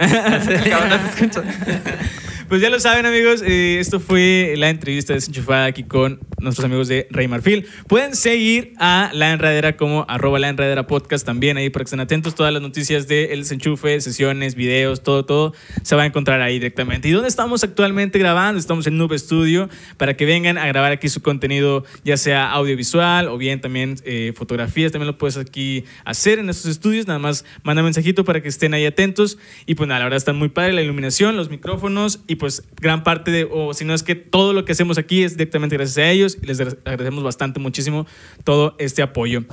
Pues 2.48 2.61
ya 2.61 2.70
lo 2.70 2.79
saben, 2.79 3.07
amigos. 3.07 3.42
eh, 3.44 3.79
esto 3.81 3.98
fue 4.00 4.55
la 4.57 4.68
entrevista 4.68 5.12
desenchufada 5.14 5.64
aquí 5.64 5.83
con 5.83 6.20
nuestros 6.40 6.64
amigos 6.64 6.88
de 6.88 7.07
Rey 7.11 7.29
Marfil. 7.29 7.66
Pueden 7.88 8.14
seguir 8.14 8.73
a 8.79 9.11
La 9.12 9.33
Enredera 9.33 9.77
como 9.77 10.05
arroba 10.09 10.38
La 10.38 10.49
Enredera 10.49 10.87
Podcast 10.87 11.25
también 11.25 11.57
ahí 11.57 11.70
para 11.70 11.85
que 11.85 11.88
estén 11.88 12.01
atentos. 12.01 12.35
Todas 12.35 12.53
las 12.53 12.62
noticias 12.62 13.09
de 13.09 13.33
El 13.33 13.40
Desenchufe, 13.40 14.01
sesiones, 14.01 14.55
videos, 14.55 15.03
todo, 15.03 15.25
todo 15.25 15.55
se 15.83 15.97
va 15.97 16.03
a 16.03 16.07
encontrar 16.07 16.40
ahí 16.40 16.55
directamente. 16.55 17.09
¿Y 17.09 17.12
dónde 17.12 17.29
estamos 17.29 17.64
actualmente 17.64 18.18
grabando? 18.18 18.59
Estamos 18.59 18.87
en 18.87 18.99
Nube 18.99 19.18
Studio 19.18 19.68
para 19.97 20.16
que 20.16 20.25
vengan 20.25 20.59
a 20.59 20.66
grabar 20.66 20.92
aquí 20.92 21.09
su 21.09 21.23
contenido, 21.23 21.85
ya 22.05 22.16
sea 22.16 22.51
audiovisual 22.51 23.29
o 23.29 23.38
bien 23.38 23.61
también 23.61 23.97
eh, 24.05 24.33
fotografías. 24.35 24.92
También 24.92 25.09
lo 25.09 25.18
puedes 25.18 25.37
aquí 25.37 25.85
hacer 26.05 26.38
en 26.38 26.49
estos 26.49 26.70
estudios. 26.70 27.07
Nada 27.07 27.18
más 27.18 27.44
manda 27.62 27.83
mensajito 27.83 28.25
para 28.25 28.42
que 28.42 28.49
estén 28.49 28.75
ahí 28.75 28.87
atentos. 28.87 29.38
Y 29.66 29.75
pues 29.75 29.88
nada, 29.88 30.01
la 30.01 30.07
verdad 30.07 30.18
está 30.18 30.33
muy 30.33 30.49
padre 30.49 30.73
la 30.73 30.83
iluminación, 30.83 31.37
los 31.37 31.51
micrófonos 31.51 32.20
y 32.27 32.37
pues 32.37 32.64
gran 32.81 33.03
parte 33.05 33.31
de, 33.31 33.49
o 33.51 33.75
si 33.75 33.85
no 33.85 33.94
es 33.94 34.03
que 34.03 34.14
todo 34.14 34.53
lo 34.53 34.64
que 34.64 34.73
hacemos 34.73 34.99
aquí 34.99 35.23
es 35.23 35.37
directamente 35.37 35.77
gracias 35.77 35.99
a 35.99 36.11
ellos 36.11 36.23
y 36.42 36.46
les 36.46 36.60
agradecemos 36.60 37.22
bastante 37.22 37.60
muchísimo 37.60 38.06
todo 38.44 38.74
este 38.78 39.02
apoyo. 39.02 39.44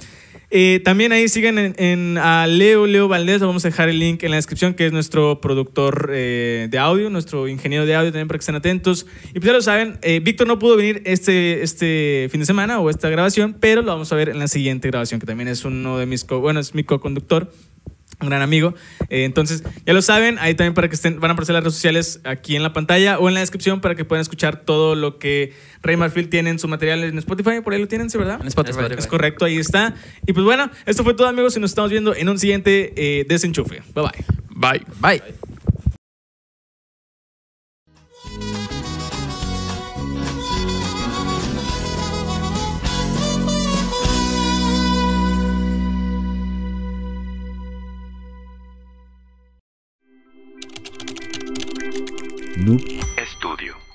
Eh, 0.54 0.82
también 0.84 1.14
ahí 1.14 1.30
sigan 1.30 1.58
en, 1.58 1.76
en- 1.78 2.18
a 2.18 2.46
Leo, 2.46 2.86
Leo 2.86 3.08
Valdés, 3.08 3.40
vamos 3.40 3.64
a 3.64 3.70
dejar 3.70 3.88
el 3.88 4.00
link 4.00 4.22
en 4.24 4.32
la 4.32 4.36
descripción, 4.36 4.74
que 4.74 4.86
es 4.86 4.92
nuestro 4.92 5.40
productor 5.40 6.10
eh, 6.14 6.68
de 6.70 6.78
audio, 6.78 7.10
nuestro 7.10 7.48
ingeniero 7.48 7.86
de 7.86 7.96
audio 7.96 8.12
también 8.12 8.28
para 8.28 8.38
que 8.38 8.42
estén 8.42 8.56
atentos. 8.56 9.06
Y 9.30 9.34
pues 9.36 9.46
ya 9.46 9.54
lo 9.54 9.62
saben, 9.62 9.98
eh, 10.02 10.20
Víctor 10.22 10.48
no 10.48 10.60
pudo 10.60 10.76
venir 10.76 11.04
este, 11.06 11.64
este 11.64 12.28
fin 12.32 12.42
de 12.42 12.46
semana 12.46 12.82
o 12.82 12.90
esta 12.90 13.10
grabación, 13.10 13.56
pero 13.62 13.82
lo 13.82 13.88
vamos 13.94 14.12
a 14.12 14.16
ver 14.18 14.28
en 14.28 14.40
la 14.40 14.50
siguiente 14.50 14.90
grabación, 14.90 15.22
que 15.22 15.26
también 15.26 15.48
es 15.48 15.64
uno 15.64 15.98
de 15.98 16.06
mis, 16.06 16.26
co 16.26 16.42
bueno, 16.42 16.60
es 16.60 16.76
mi 16.76 16.84
co-conductor 16.84 17.50
un 18.22 18.30
gran 18.30 18.42
amigo. 18.42 18.74
Eh, 19.10 19.26
entonces, 19.26 19.64
ya 19.86 19.94
lo 19.94 20.02
saben, 20.02 20.38
ahí 20.40 20.56
también 20.56 20.74
para 20.74 20.90
que 20.90 20.96
estén, 20.96 21.20
van 21.20 21.32
a 21.32 21.34
aparecer 21.34 21.54
las 21.54 21.64
redes 21.64 21.76
sociales 21.76 22.22
aquí 22.24 22.56
en 22.56 22.64
la 22.64 22.74
pantalla 22.74 23.20
o 23.20 23.28
en 23.28 23.34
la 23.34 23.40
descripción 23.42 23.82
para 23.82 23.96
que 23.96 24.06
puedan 24.06 24.22
escuchar 24.22 24.62
todo 24.62 24.96
lo 24.96 25.20
que 25.20 25.54
Ray 25.82 25.98
Marfield 25.98 26.30
tiene 26.30 26.50
en 26.50 26.60
su 26.60 26.68
material 26.68 27.04
en 27.04 27.18
Spotify. 27.18 27.62
Por 27.64 27.74
ahí 27.74 27.80
lo 27.80 27.88
tienen, 27.88 28.10
¿sí, 28.10 28.18
verdad? 28.18 28.40
En 28.42 28.48
Spotify. 28.48 28.80
Es 28.98 29.08
correcto, 29.08 29.46
ahí 29.46 29.58
está. 29.58 29.96
Y 30.26 30.34
pues 30.34 30.46
bueno, 30.46 30.70
esto 30.86 31.04
fue 31.04 31.14
todo, 31.14 31.28
amigos, 31.28 31.56
y 31.58 31.60
nos 31.60 31.72
estamos 31.72 31.92
viendo 31.92 32.16
en 32.16 32.30
un 32.30 32.40
siguiente 32.40 32.94
eh, 32.96 33.26
desenchufe. 33.28 33.82
Bye 33.94 34.04
bye. 34.04 34.26
Bye. 34.50 34.86
Bye. 35.00 35.51
estudio. 53.52 53.91